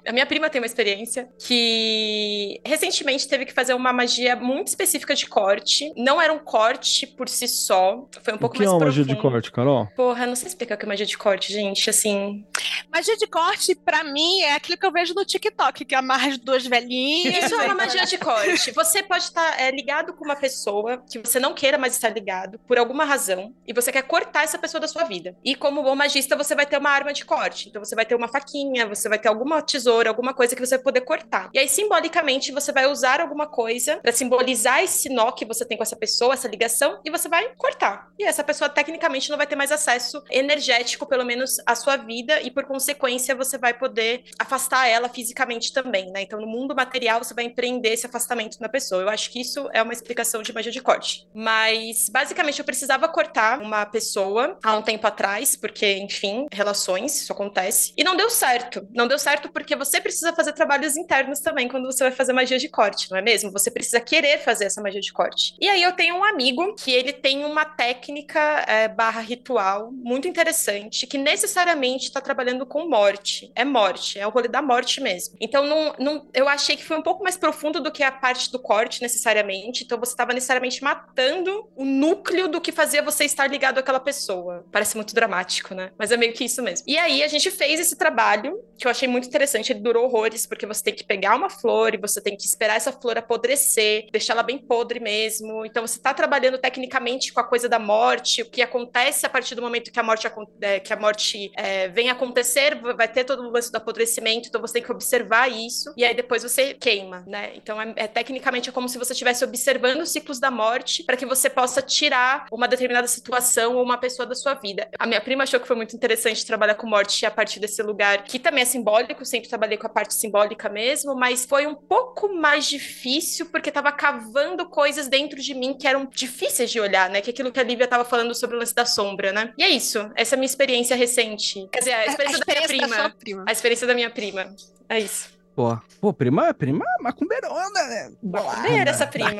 [0.06, 5.14] a minha prima tem uma experiência que recentemente teve que fazer uma magia muito específica
[5.14, 5.90] de corte.
[5.96, 8.06] Não era um corte por si só.
[8.22, 8.98] Foi um pouco o que mais é uma profundo.
[9.00, 9.88] magia de corte, Carol?
[9.96, 12.44] Porra, não sei explicar o que é magia de corte, gente gente, assim.
[12.92, 16.38] Magia de corte, para mim, é aquilo que eu vejo no TikTok, que amarra as
[16.38, 17.44] duas velhinhas.
[17.44, 18.72] Isso é uma magia de corte.
[18.72, 22.58] Você pode estar é, ligado com uma pessoa que você não queira mais estar ligado,
[22.66, 25.36] por alguma razão, e você quer cortar essa pessoa da sua vida.
[25.44, 27.68] E como bom magista, você vai ter uma arma de corte.
[27.68, 30.76] Então você vai ter uma faquinha, você vai ter alguma tesoura, alguma coisa que você
[30.76, 31.50] vai poder cortar.
[31.54, 35.76] E aí, simbolicamente, você vai usar alguma coisa para simbolizar esse nó que você tem
[35.76, 38.08] com essa pessoa, essa ligação, e você vai cortar.
[38.18, 42.40] E essa pessoa, tecnicamente, não vai ter mais acesso energético, pelo menos a sua vida
[42.40, 46.22] e por consequência você vai poder afastar ela fisicamente também, né?
[46.22, 49.02] Então no mundo material você vai empreender esse afastamento da pessoa.
[49.02, 51.28] Eu acho que isso é uma explicação de magia de corte.
[51.34, 57.32] Mas basicamente eu precisava cortar uma pessoa há um tempo atrás, porque enfim, relações, isso
[57.34, 57.92] acontece.
[57.98, 58.88] E não deu certo.
[58.94, 62.58] Não deu certo porque você precisa fazer trabalhos internos também quando você vai fazer magia
[62.58, 63.52] de corte, não é mesmo?
[63.52, 65.54] Você precisa querer fazer essa magia de corte.
[65.60, 70.26] E aí eu tenho um amigo que ele tem uma técnica é, barra ritual muito
[70.26, 71.57] interessante que necessariamente
[72.06, 73.50] está trabalhando com morte.
[73.54, 75.36] É morte, é o rolê da morte mesmo.
[75.40, 78.50] Então, não, não, eu achei que foi um pouco mais profundo do que a parte
[78.50, 79.84] do corte, necessariamente.
[79.84, 84.64] Então, você estava necessariamente matando o núcleo do que fazia você estar ligado àquela pessoa.
[84.70, 85.90] Parece muito dramático, né?
[85.98, 86.84] Mas é meio que isso mesmo.
[86.86, 89.72] E aí, a gente fez esse trabalho, que eu achei muito interessante.
[89.72, 92.76] Ele durou horrores, porque você tem que pegar uma flor e você tem que esperar
[92.76, 95.64] essa flor apodrecer, deixar ela bem podre mesmo.
[95.64, 99.54] Então você está trabalhando tecnicamente com a coisa da morte, o que acontece a partir
[99.54, 100.28] do momento que a morte,
[100.60, 104.60] é, que a morte é, vem acontecer, vai ter todo o lance do apodrecimento, então
[104.60, 107.52] você tem que observar isso, e aí depois você queima, né?
[107.54, 111.16] Então é, é tecnicamente é como se você estivesse observando os ciclos da morte para
[111.16, 114.88] que você possa tirar uma determinada situação ou uma pessoa da sua vida.
[114.98, 118.24] A minha prima achou que foi muito interessante trabalhar com morte a partir desse lugar,
[118.24, 122.34] que também é simbólico, sempre trabalhei com a parte simbólica mesmo, mas foi um pouco
[122.34, 127.20] mais difícil porque estava cavando coisas dentro de mim que eram difíceis de olhar, né?
[127.20, 129.52] Que aquilo que a Lívia estava falando sobre o lance da sombra, né?
[129.56, 130.10] E é isso.
[130.14, 131.37] Essa é a minha experiência recente.
[131.72, 133.44] Quer dizer, a experiência, a, a experiência da, minha prima, da prima.
[133.46, 134.56] A experiência da minha prima.
[134.88, 135.30] É isso.
[135.54, 138.12] Pô, pô, prima, prima macumbeirona, né?
[138.22, 139.32] Macumbeira essa prima.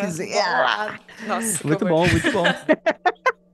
[1.26, 2.44] Nossa, muito bom, muito bom.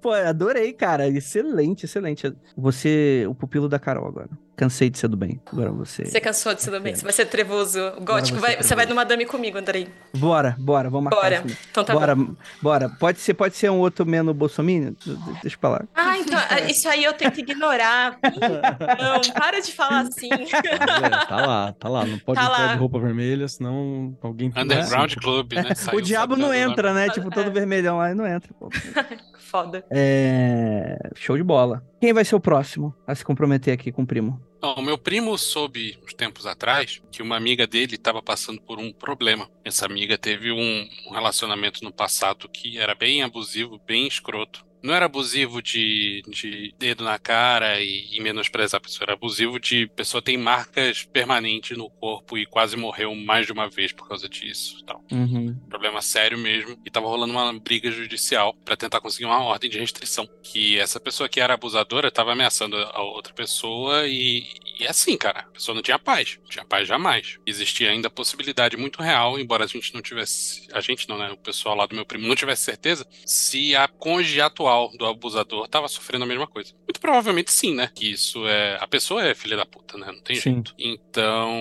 [0.00, 1.08] Pô, adorei, cara.
[1.08, 2.32] Excelente, excelente.
[2.56, 4.30] Você, o pupilo da Carol agora.
[4.58, 5.40] Cansei de ser do bem.
[5.52, 6.04] Agora você.
[6.04, 6.92] Você cansou de ser do bem.
[6.92, 7.78] Você vai ser trevoso.
[8.00, 8.40] Gótico.
[8.40, 9.86] Você, vai, você vai no Madame comigo, Andrei.
[10.16, 10.90] Bora, bora.
[10.90, 11.44] Vamos marcar Bora.
[11.70, 12.34] Então tá bora, bom.
[12.60, 12.88] Bora.
[12.88, 14.94] Pode ser, pode ser um outro menos bolsominion?
[15.42, 15.86] Deixa eu falar.
[15.94, 16.36] Ah, então.
[16.50, 18.18] Ah, isso aí eu tenho que ignorar.
[19.00, 20.28] Não, para de falar assim.
[20.32, 22.04] É, tá lá, tá lá.
[22.04, 22.72] Não pode tá entrar lá.
[22.72, 24.52] de roupa vermelha, senão alguém.
[24.56, 25.66] Underground Club, né?
[25.94, 27.08] o diabo não entra, né?
[27.10, 27.50] Tipo, todo é.
[27.50, 28.52] vermelhão lá e não entra.
[28.58, 28.68] Pô.
[29.48, 29.82] Foda.
[29.90, 30.98] É...
[31.14, 31.82] Show de bola.
[31.98, 34.38] Quem vai ser o próximo a se comprometer aqui com o primo?
[34.60, 38.92] o meu primo soube uns tempos atrás que uma amiga dele estava passando por um
[38.92, 39.48] problema.
[39.64, 44.94] Essa amiga teve um, um relacionamento no passado que era bem abusivo, bem escroto não
[44.94, 49.86] era abusivo de, de dedo na cara e, e, menosprezar a pessoa, era abusivo de
[49.88, 54.28] pessoa tem marcas permanentes no corpo e quase morreu mais de uma vez por causa
[54.28, 54.84] disso.
[54.84, 55.04] Tal.
[55.10, 55.54] Uhum.
[55.68, 56.78] Problema sério mesmo.
[56.84, 60.28] E tava rolando uma briga judicial para tentar conseguir uma ordem de restrição.
[60.42, 64.46] Que essa pessoa que era abusadora tava ameaçando a outra pessoa e,
[64.78, 66.38] e é assim, cara, a pessoa não tinha paz.
[66.42, 67.38] Não tinha paz jamais.
[67.46, 70.66] Existia ainda a possibilidade muito real, embora a gente não tivesse.
[70.72, 71.30] A gente não, né?
[71.30, 75.64] O pessoal lá do meu primo não tivesse certeza se a cônjuge atual do abusador
[75.64, 76.72] estava sofrendo a mesma coisa.
[76.86, 77.90] Muito provavelmente sim, né?
[77.94, 78.76] Que isso é.
[78.80, 80.10] A pessoa é filha da puta, né?
[80.12, 80.54] Não tem sim.
[80.54, 80.74] jeito.
[80.78, 81.52] Então,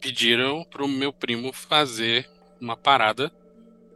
[0.00, 2.28] pediram pro meu primo fazer
[2.60, 3.32] uma parada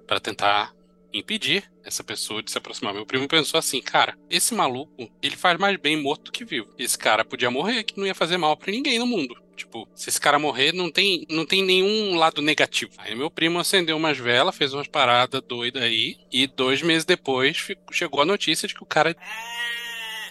[0.06, 0.74] para tentar
[1.12, 2.92] impedir essa pessoa de se aproximar.
[2.92, 6.68] Meu primo pensou assim, cara, esse maluco, ele faz mais bem morto que vivo.
[6.78, 9.36] Esse cara podia morrer, que não ia fazer mal para ninguém no mundo.
[9.56, 12.92] Tipo, se esse cara morrer, não tem, não tem nenhum lado negativo.
[12.98, 17.56] Aí meu primo acendeu umas velas, fez umas paradas doidas aí, e dois meses depois
[17.58, 19.16] ficou, chegou a notícia de que o cara.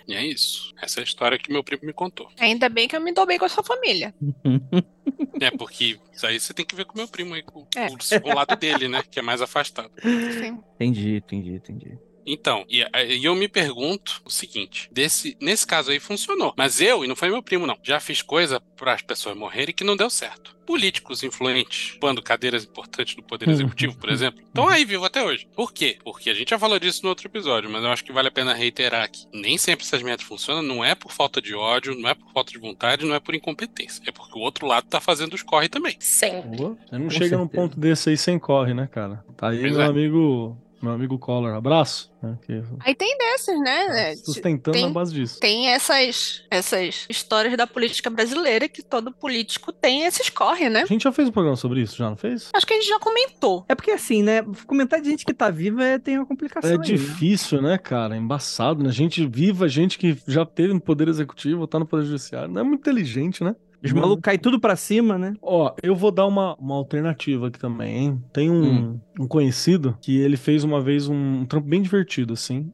[0.08, 0.74] E é isso.
[0.82, 2.30] Essa é a história que meu primo me contou.
[2.38, 4.14] Ainda bem que eu me dou bem com a sua família.
[5.40, 7.88] é, porque isso aí você tem que ver com meu primo aí, com, é.
[7.88, 9.02] o, o lado dele, né?
[9.10, 9.92] Que é mais afastado.
[10.02, 10.60] Sim.
[10.76, 11.98] Entendi, entendi, entendi.
[12.26, 16.54] Então, e, e, eu me pergunto o seguinte: desse, nesse caso aí funcionou.
[16.58, 19.74] Mas eu, e não foi meu primo, não, já fiz coisa para as pessoas morrerem
[19.74, 20.54] que não deu certo.
[20.66, 25.46] Políticos influentes, quando cadeiras importantes do Poder Executivo, por exemplo, estão aí vivo até hoje.
[25.54, 25.98] Por quê?
[26.02, 28.32] Porque a gente já falou disso no outro episódio, mas eu acho que vale a
[28.32, 29.28] pena reiterar aqui.
[29.34, 32.54] Nem sempre essas metas funcionam, não é por falta de ódio, não é por falta
[32.54, 34.02] de vontade, não é por incompetência.
[34.08, 35.98] É porque o outro lado tá fazendo os corre também.
[36.00, 36.58] Sempre.
[36.58, 37.38] Você não Com chega certeza.
[37.38, 39.24] num ponto desse aí sem corre, né, cara?
[39.36, 39.86] Tá aí pois meu é.
[39.86, 42.12] amigo meu amigo Collor, abraço.
[42.22, 42.62] Né, que...
[42.80, 43.88] Aí tem dessas, né?
[43.88, 45.40] Tá é, sustentando tem, na base disso.
[45.40, 50.84] Tem essas, essas histórias da política brasileira que todo político tem esses corre, né?
[50.84, 52.50] A gente já fez um programa sobre isso, já não fez?
[52.54, 53.66] Acho que a gente já comentou.
[53.68, 54.42] É porque assim, né?
[54.66, 56.70] Comentar de gente que tá viva é, tem uma complicação.
[56.70, 56.84] É aí, né?
[56.84, 57.72] difícil, né?
[57.74, 58.16] né, cara?
[58.16, 58.92] É embaçado, né?
[58.92, 62.50] Gente viva, gente que já teve no Poder Executivo, tá no Poder Judiciário.
[62.50, 63.56] Não é muito inteligente, né?
[63.84, 65.34] Os malucos caem tudo pra cima, né?
[65.42, 68.24] Ó, eu vou dar uma, uma alternativa aqui também, hein?
[68.32, 69.00] Tem um, hum.
[69.20, 72.72] um conhecido que ele fez uma vez um, um trampo bem divertido, assim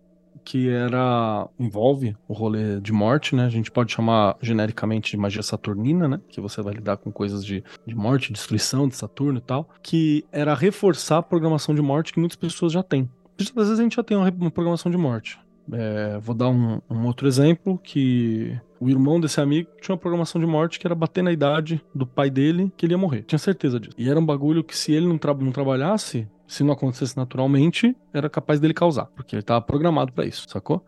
[0.50, 3.46] que era envolve o rolê de morte, né?
[3.46, 6.20] A gente pode chamar genericamente de magia saturnina, né?
[6.28, 10.26] Que você vai lidar com coisas de, de morte, destruição de Saturno e tal, que
[10.32, 13.08] era reforçar a programação de morte que muitas pessoas já têm.
[13.40, 15.40] Às vezes a gente já tem uma programação de morte.
[15.74, 20.40] É, vou dar um, um, outro exemplo que o irmão desse amigo tinha uma programação
[20.40, 23.24] de morte que era bater na idade do pai dele que ele ia morrer.
[23.24, 23.96] Tinha certeza disso.
[23.98, 27.96] E era um bagulho que se ele não, tra não trabalhasse, se não acontecesse naturalmente,
[28.14, 30.84] era capaz dele causar, porque ele estava programado para isso, sacou?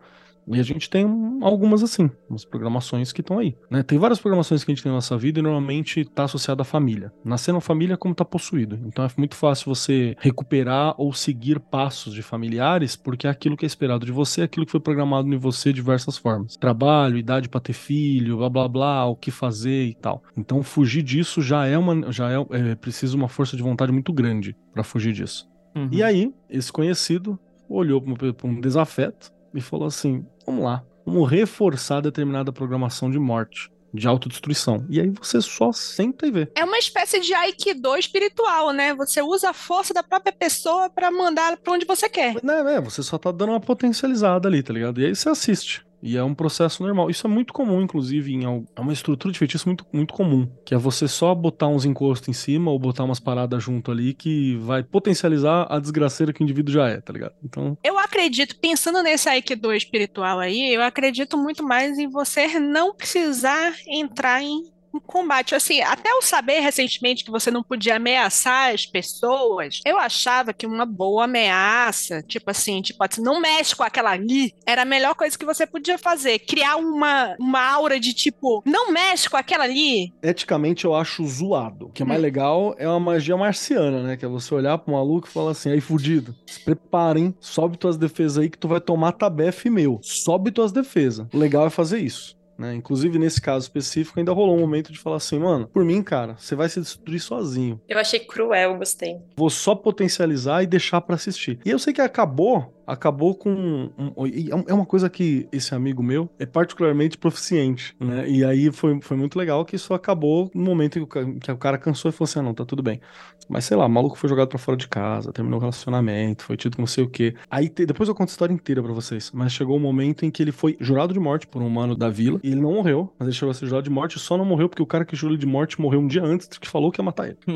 [0.46, 1.06] E a gente tem
[1.40, 3.56] algumas assim, umas programações que estão aí.
[3.70, 3.82] Né?
[3.82, 6.64] Tem várias programações que a gente tem na nossa vida e normalmente está associada à
[6.64, 7.12] família.
[7.24, 8.78] Nascer na família é como está possuído.
[8.86, 13.64] Então é muito fácil você recuperar ou seguir passos de familiares, porque é aquilo que
[13.64, 16.56] é esperado de você, é aquilo que foi programado em você de diversas formas.
[16.56, 20.22] Trabalho, idade para ter filho, blá blá blá, o que fazer e tal.
[20.36, 22.10] Então fugir disso já é uma.
[22.12, 25.50] já é, é preciso uma força de vontade muito grande para fugir disso.
[25.74, 25.88] Uhum.
[25.90, 27.38] E aí, esse conhecido
[27.68, 33.70] olhou para um desafeto e falou assim: vamos lá, vamos reforçar determinada programação de morte.
[33.94, 34.86] de autodestruição.
[34.88, 36.48] E aí você só senta e vê.
[36.54, 38.94] É uma espécie de Aikido espiritual, né?
[38.94, 42.36] Você usa a força da própria pessoa para mandar para onde você quer.
[42.42, 44.98] Não, é, você só tá dando uma potencializada ali, tá ligado?
[44.98, 45.84] E aí você assiste.
[46.02, 47.08] E é um processo normal.
[47.08, 50.48] Isso é muito comum, inclusive, em é uma estrutura de feitiço muito, muito comum.
[50.64, 54.12] Que é você só botar uns encostos em cima ou botar umas paradas junto ali
[54.12, 57.34] que vai potencializar a desgraceira que o indivíduo já é, tá ligado?
[57.44, 57.78] Então.
[57.84, 63.72] Eu acredito, pensando nesse Aikido espiritual aí, eu acredito muito mais em você não precisar
[63.86, 65.54] entrar em um combate.
[65.54, 70.66] Assim, até eu saber recentemente que você não podia ameaçar as pessoas, eu achava que
[70.66, 75.14] uma boa ameaça, tipo assim, tipo assim, não mexe com aquela ali, era a melhor
[75.14, 76.38] coisa que você podia fazer.
[76.40, 80.12] Criar uma, uma aura de tipo, não mexe com aquela ali.
[80.22, 81.86] Eticamente eu acho zoado.
[81.86, 82.22] O que é mais hum.
[82.22, 84.16] legal é uma magia marciana, né?
[84.16, 87.96] Que é você olhar pro maluco e falar assim, aí fudido, se preparem, sobe tuas
[87.96, 89.98] defesas aí que tu vai tomar tabefe meu.
[90.02, 91.26] Sobe tuas defesas.
[91.32, 92.36] O legal é fazer isso.
[92.62, 92.76] Né?
[92.76, 96.36] Inclusive, nesse caso específico, ainda rolou um momento de falar assim, mano, por mim, cara,
[96.38, 97.80] você vai se destruir sozinho.
[97.88, 99.16] Eu achei cruel, gostei.
[99.36, 101.58] Vou só potencializar e deixar para assistir.
[101.64, 103.90] E eu sei que acabou acabou com.
[103.98, 108.28] Um, é, é uma coisa que esse amigo meu é particularmente proficiente, né?
[108.28, 111.52] E aí foi, foi muito legal que isso acabou no momento em que o, que
[111.52, 113.00] o cara cansou e falou assim: ah, não, tá tudo bem.
[113.48, 116.56] Mas sei lá, o maluco foi jogado para fora de casa, terminou o relacionamento, foi
[116.56, 117.34] tido com não sei o quê.
[117.50, 119.30] Aí te, depois eu conto a história inteira para vocês.
[119.32, 121.96] Mas chegou o um momento em que ele foi jurado de morte por um mano
[121.96, 124.36] da vila e ele não morreu, mas ele chegou a ser jurado de morte, só
[124.36, 126.90] não morreu porque o cara que jurou de morte morreu um dia antes que falou
[126.90, 127.38] que ia matar ele.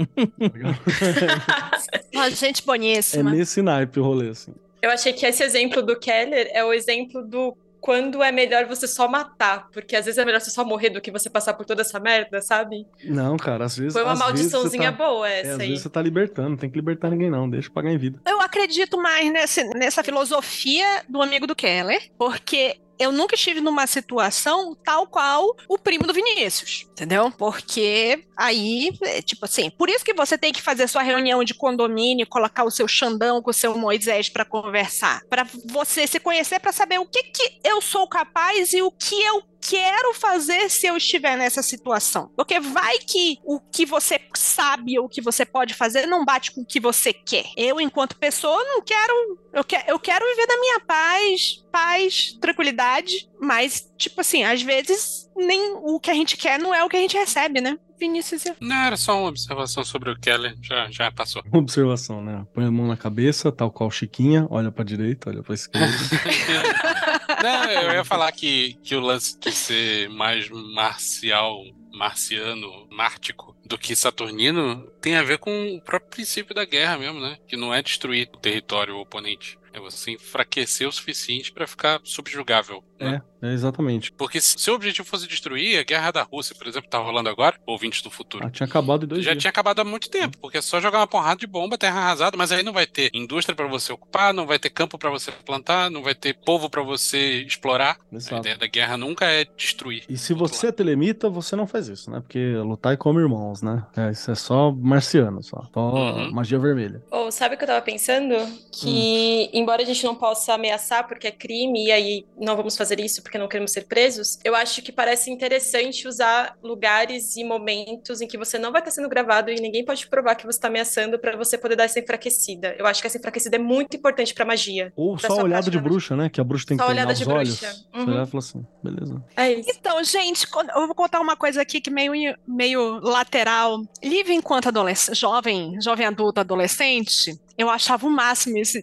[2.14, 3.31] Uma gente boníssima.
[3.31, 4.53] É nesse naipe o rolê, assim.
[4.81, 7.57] Eu achei que esse exemplo do Keller é o exemplo do
[7.87, 11.01] quando é melhor você só matar, porque às vezes é melhor você só morrer do
[11.01, 12.85] que você passar por toda essa merda, sabe?
[13.05, 13.93] Não, cara, às vezes.
[13.93, 15.68] Foi uma maldiçãozinha tá, boa essa é, às aí.
[15.68, 18.20] vezes você tá libertando, não tem que libertar ninguém, não, deixa pagar em vida.
[18.27, 23.86] Eu acredito mais nessa, nessa filosofia do amigo do Keller, porque eu nunca estive numa
[23.86, 27.30] situação tal qual o primo do Vinícius, entendeu?
[27.30, 31.55] Porque aí, é, tipo assim, por isso que você tem que fazer sua reunião de
[31.55, 36.61] condomínio, colocar o seu Xandão com o seu Moisés para conversar, para você se conhecer,
[36.61, 40.87] para saber o que que eu sou capaz e o que eu quero fazer se
[40.87, 42.31] eu estiver nessa situação.
[42.37, 46.53] Porque vai que o que você sabe ou o que você pode fazer não bate
[46.53, 47.47] com o que você quer.
[47.57, 49.39] Eu, enquanto pessoa, não quero.
[49.53, 55.29] Eu, que, eu quero viver da minha paz, paz, tranquilidade, mas, tipo assim, às vezes
[55.37, 57.79] nem o que a gente quer não é o que a gente recebe, né?
[57.99, 58.44] Vinícius.
[58.61, 61.42] Não, era só uma observação sobre o Keller, já, já passou.
[61.47, 62.47] Uma observação, né?
[62.55, 65.86] Põe a mão na cabeça, tal qual Chiquinha, olha pra direita, olha pra esquerda.
[67.42, 73.76] Não, eu ia falar que, que o lance de ser mais marcial, marciano, mártico, do
[73.76, 77.36] que saturnino tem a ver com o próprio princípio da guerra mesmo, né?
[77.47, 79.59] Que não é destruir o território oponente.
[79.77, 82.83] É você enfraquecer o suficiente para ficar subjugável.
[82.99, 83.20] Né?
[83.43, 84.11] É, é, exatamente.
[84.12, 87.57] Porque se o objetivo fosse destruir, a guerra da Rússia, por exemplo, tá rolando agora,
[87.66, 88.47] ouvintes do futuro.
[88.47, 89.43] Ah, tinha acabado em dois Já dias.
[89.43, 92.37] tinha acabado há muito tempo, porque é só jogar uma porrada de bomba, terra arrasada,
[92.37, 95.31] mas aí não vai ter indústria para você ocupar, não vai ter campo para você
[95.31, 97.99] plantar, não vai ter povo para você explorar.
[98.11, 98.37] Exato.
[98.37, 100.05] A ideia da guerra nunca é destruir.
[100.09, 100.74] E se você lado.
[100.74, 102.20] é telemita, você não faz isso, né?
[102.20, 103.85] Porque lutar é como irmãos, né?
[103.97, 105.68] É, isso é só marciano, só.
[105.72, 106.33] Só uhum.
[106.33, 107.03] magia vermelha.
[107.11, 108.35] Ou oh, sabe o que eu tava pensando?
[108.72, 109.59] Que, hum.
[109.67, 113.21] Embora a gente não possa ameaçar porque é crime e aí não vamos fazer isso
[113.21, 118.29] porque não queremos ser presos, eu acho que parece interessante usar lugares e momentos em
[118.29, 121.19] que você não vai estar sendo gravado e ninguém pode provar que você está ameaçando
[121.19, 122.77] para você poder dar essa enfraquecida.
[122.79, 124.93] Eu acho que essa enfraquecida é muito importante pra magia.
[124.95, 126.29] Ou só olhada de bruxa, né?
[126.29, 127.59] Que a bruxa tem só que olhada de olhos.
[127.59, 127.77] bruxa.
[127.93, 128.05] Uhum.
[128.05, 129.25] Você olhar e falar assim, beleza.
[129.37, 129.71] É isso.
[129.71, 130.47] Então, gente,
[130.77, 132.12] eu vou contar uma coisa aqui que meio,
[132.47, 133.83] meio lateral.
[134.01, 138.83] Livre enquanto adolescente, jovem, jovem adulto, adolescente, eu achava o máximo esse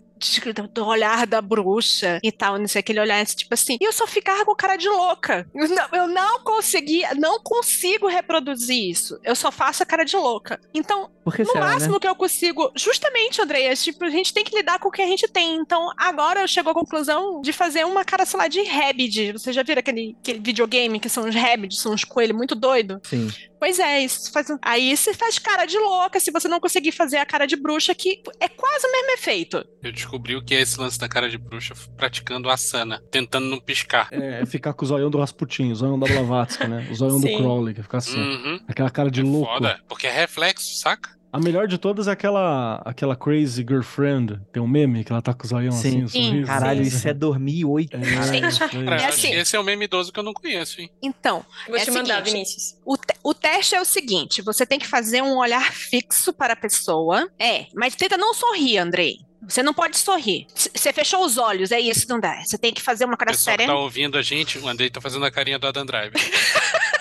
[0.74, 3.78] do olhar da bruxa e tal, não sei, aquele olhar tipo assim.
[3.82, 5.48] E eu só ficava com cara de louca.
[5.54, 9.20] Eu não, eu não conseguia, não consigo reproduzir isso.
[9.24, 10.60] Eu só faço a cara de louca.
[10.74, 12.00] Então, no será, máximo né?
[12.00, 15.08] que eu consigo, justamente, Andréia, tipo, a gente tem que lidar com o que a
[15.08, 15.56] gente tem.
[15.56, 19.34] Então, agora eu chego à conclusão de fazer uma cara, sei lá, de Rabid.
[19.34, 23.00] Você já viram aquele, aquele videogame que são os Rabbids, são uns coelhos muito doidos?
[23.04, 23.30] Sim.
[23.64, 24.48] Pois é, isso faz...
[24.62, 27.96] aí você faz cara de louca se você não conseguir fazer a cara de bruxa,
[27.96, 29.66] que é quase o mesmo efeito.
[29.82, 33.60] Eu o que é esse lance da cara de bruxa praticando a sana, tentando não
[33.60, 34.08] piscar.
[34.12, 36.88] É, é ficar com o zoião do Rasputin, o zoião da Blavatsky, né?
[36.92, 38.20] O zoião do Crowley, que fica assim.
[38.20, 38.60] Uhum.
[38.68, 39.54] Aquela cara de é louco.
[39.54, 41.14] Foda, porque é reflexo, saca?
[41.34, 44.40] A melhor de todas é aquela, aquela Crazy Girlfriend.
[44.52, 46.08] Tem um meme que ela tá com o zoião assim, Sim.
[46.08, 46.46] sorriso.
[46.46, 47.98] Caralho, isso é dormir oito.
[47.98, 49.34] É, é, é assim.
[49.34, 50.92] Esse é o meme idoso que eu não conheço, hein?
[51.02, 52.76] Então, Vou é te mandar, seguinte, Vinícius.
[52.86, 56.54] O, te, o teste é o seguinte: você tem que fazer um olhar fixo para
[56.54, 57.28] a pessoa.
[57.40, 59.18] É, mas tenta não sorrir, Andrei.
[59.48, 60.48] Você não pode sorrir.
[60.54, 62.44] Você fechou os olhos, é isso, não dá.
[62.44, 63.66] Você tem que fazer uma cara séria.
[63.66, 66.14] Você tá ouvindo a gente, o Andrei tá fazendo a carinha do Adam Drive.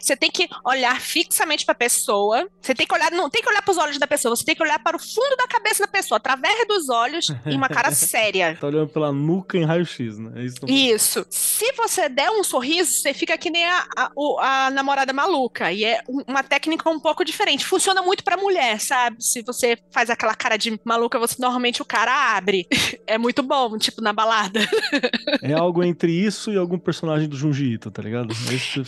[0.00, 2.48] Você tem que olhar fixamente para a pessoa.
[2.60, 4.54] Você tem que olhar, não tem que olhar para os olhos da pessoa, você tem
[4.54, 7.90] que olhar para o fundo da cabeça da pessoa, através dos olhos, em uma cara
[7.92, 8.56] séria.
[8.60, 10.32] tá olhando pela nuca em raio-x, né?
[10.36, 11.26] É isso, isso.
[11.30, 15.72] Se você der um sorriso, você fica que nem a, a, a namorada maluca.
[15.72, 17.64] E é uma técnica um pouco diferente.
[17.64, 19.16] Funciona muito para mulher, sabe?
[19.20, 22.66] Se você faz aquela cara de maluca, você normalmente o cara abre.
[23.08, 24.60] É muito bom, tipo, na balada.
[25.42, 28.34] É algo entre isso e algum personagem do Junji Ito, tá ligado?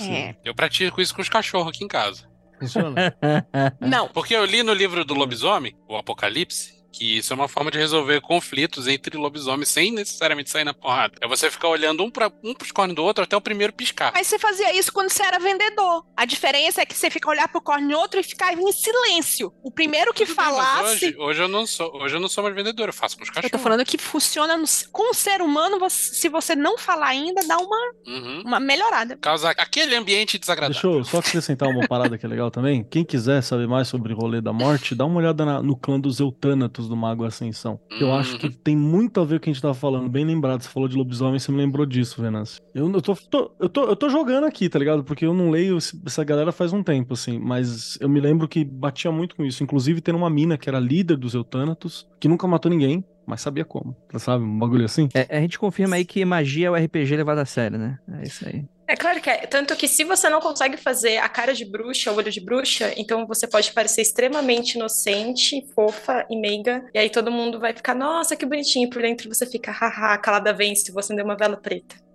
[0.00, 0.36] É, é.
[0.44, 2.28] Eu pratico isso com os cachorros aqui em casa.
[2.58, 3.14] Funciona?
[3.80, 4.08] Não.
[4.08, 7.78] Porque eu li no livro do lobisomem, o Apocalipse, que isso é uma forma de
[7.78, 11.14] resolver conflitos entre lobisomens sem necessariamente sair na porrada.
[11.20, 14.12] É você ficar olhando um para um pros cornos do outro até o primeiro piscar.
[14.14, 16.04] Mas você fazia isso quando você era vendedor.
[16.16, 19.52] A diferença é que você fica olhar pro corno do outro e ficar em silêncio.
[19.62, 21.00] O primeiro que Tudo falasse.
[21.00, 23.22] Bem, hoje, hoje, eu não sou, hoje eu não sou mais vendedor, eu faço com
[23.22, 23.52] os cachorros.
[23.52, 27.08] Eu tô falando que funciona no, com o ser humano, você, se você não falar
[27.08, 28.42] ainda, dá uma, uhum.
[28.44, 29.16] uma melhorada.
[29.18, 30.90] Causa aquele ambiente desagradável.
[30.92, 32.84] Deixa eu só acrescentar uma parada que é legal também.
[32.84, 35.98] Quem quiser saber mais sobre o rolê da morte, dá uma olhada na, no clã
[36.00, 37.78] dos Eutânatos do Mago Ascensão.
[38.00, 38.52] Eu acho que uhum.
[38.52, 40.08] tem muito a ver com o que a gente tava falando.
[40.08, 42.62] Bem lembrado, você falou de lobisomem, você me lembrou disso, Venâncio.
[42.74, 45.04] Eu, eu, tô, tô, eu, tô, eu tô jogando aqui, tá ligado?
[45.04, 47.38] Porque eu não leio essa galera faz um tempo, assim.
[47.38, 49.62] Mas eu me lembro que batia muito com isso.
[49.62, 53.64] Inclusive, tendo uma mina que era líder dos Eutânatos, que nunca matou ninguém, mas sabia
[53.64, 53.94] como.
[54.16, 54.44] Sabe?
[54.44, 55.08] Um bagulho assim.
[55.14, 57.98] É, a gente confirma aí que magia é o RPG levado a sério, né?
[58.20, 58.64] É isso aí.
[58.90, 59.46] É claro que é.
[59.46, 62.94] Tanto que se você não consegue fazer a cara de bruxa, o olho de bruxa,
[62.96, 66.88] então você pode parecer extremamente inocente, fofa e meiga.
[66.94, 68.88] E aí todo mundo vai ficar, nossa, que bonitinho.
[68.88, 72.07] Por dentro você fica, haha, calada vence, você deu uma vela preta.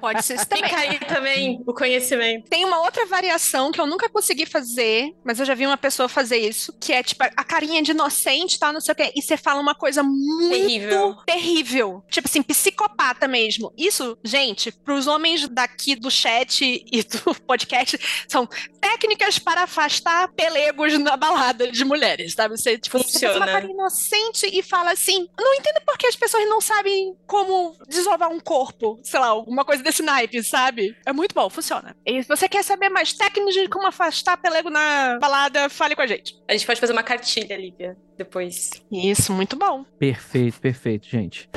[0.00, 0.68] Pode ser também.
[0.68, 2.48] Tem aí também o conhecimento.
[2.48, 6.08] Tem uma outra variação que eu nunca consegui fazer, mas eu já vi uma pessoa
[6.08, 9.22] fazer isso, que é tipo a carinha de inocente, tal, não sei o quê, e
[9.22, 11.16] você fala uma coisa muito terrível.
[11.26, 12.04] terrível.
[12.10, 13.72] Tipo assim, psicopata mesmo.
[13.76, 17.98] Isso, gente, pros homens daqui do chat e do podcast,
[18.28, 18.48] são
[18.80, 22.56] técnicas para afastar pelegos na balada de mulheres, sabe?
[22.56, 23.34] Você, tipo, Funciona.
[23.34, 26.60] você faz uma carinha inocente e fala assim, não entendo por que as pessoas não
[26.60, 30.96] sabem como desovar um corpo, sei sei lá, alguma coisa desse naipe, sabe?
[31.04, 31.94] É muito bom, funciona.
[32.06, 36.00] E se você quer saber mais técnicas de como afastar pelego na balada, fale com
[36.02, 36.34] a gente.
[36.48, 38.70] A gente pode fazer uma cartilha, Lívia, depois.
[38.90, 39.84] Isso, muito bom.
[39.98, 41.50] Perfeito, perfeito, gente.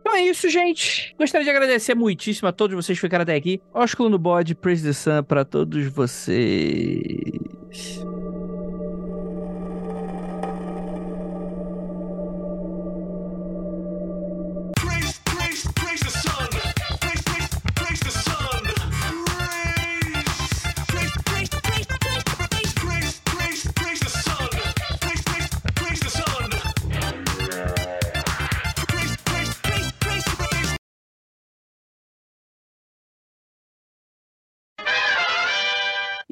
[0.00, 1.14] Então é isso, gente.
[1.18, 3.60] Gostaria de agradecer muitíssimo a todos vocês que ficaram até aqui.
[3.72, 6.36] Ósculo no bode, Praise the Sun pra todos vocês.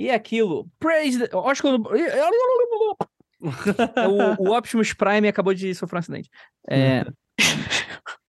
[0.05, 0.68] E é aquilo.
[0.78, 1.18] Praise.
[1.18, 1.31] The...
[1.47, 1.76] Acho que eu...
[3.40, 6.31] o, o Optimus Prime acabou de sofrer um acidente.
[6.68, 7.05] É.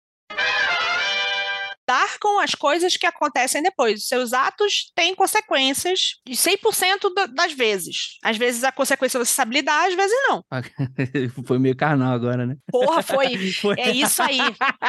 [1.91, 4.01] lidar com as coisas que acontecem depois.
[4.01, 8.19] Os seus atos têm consequências de 100% das vezes.
[8.23, 10.45] Às vezes a consequência você sabe lidar, às vezes não.
[11.45, 12.57] foi meio carnal agora, né?
[12.71, 13.53] Porra, foi.
[13.53, 13.75] foi.
[13.79, 14.39] É isso aí.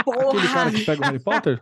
[0.05, 0.29] Porra.
[0.29, 1.59] Aquele cara que pega o Harry Potter?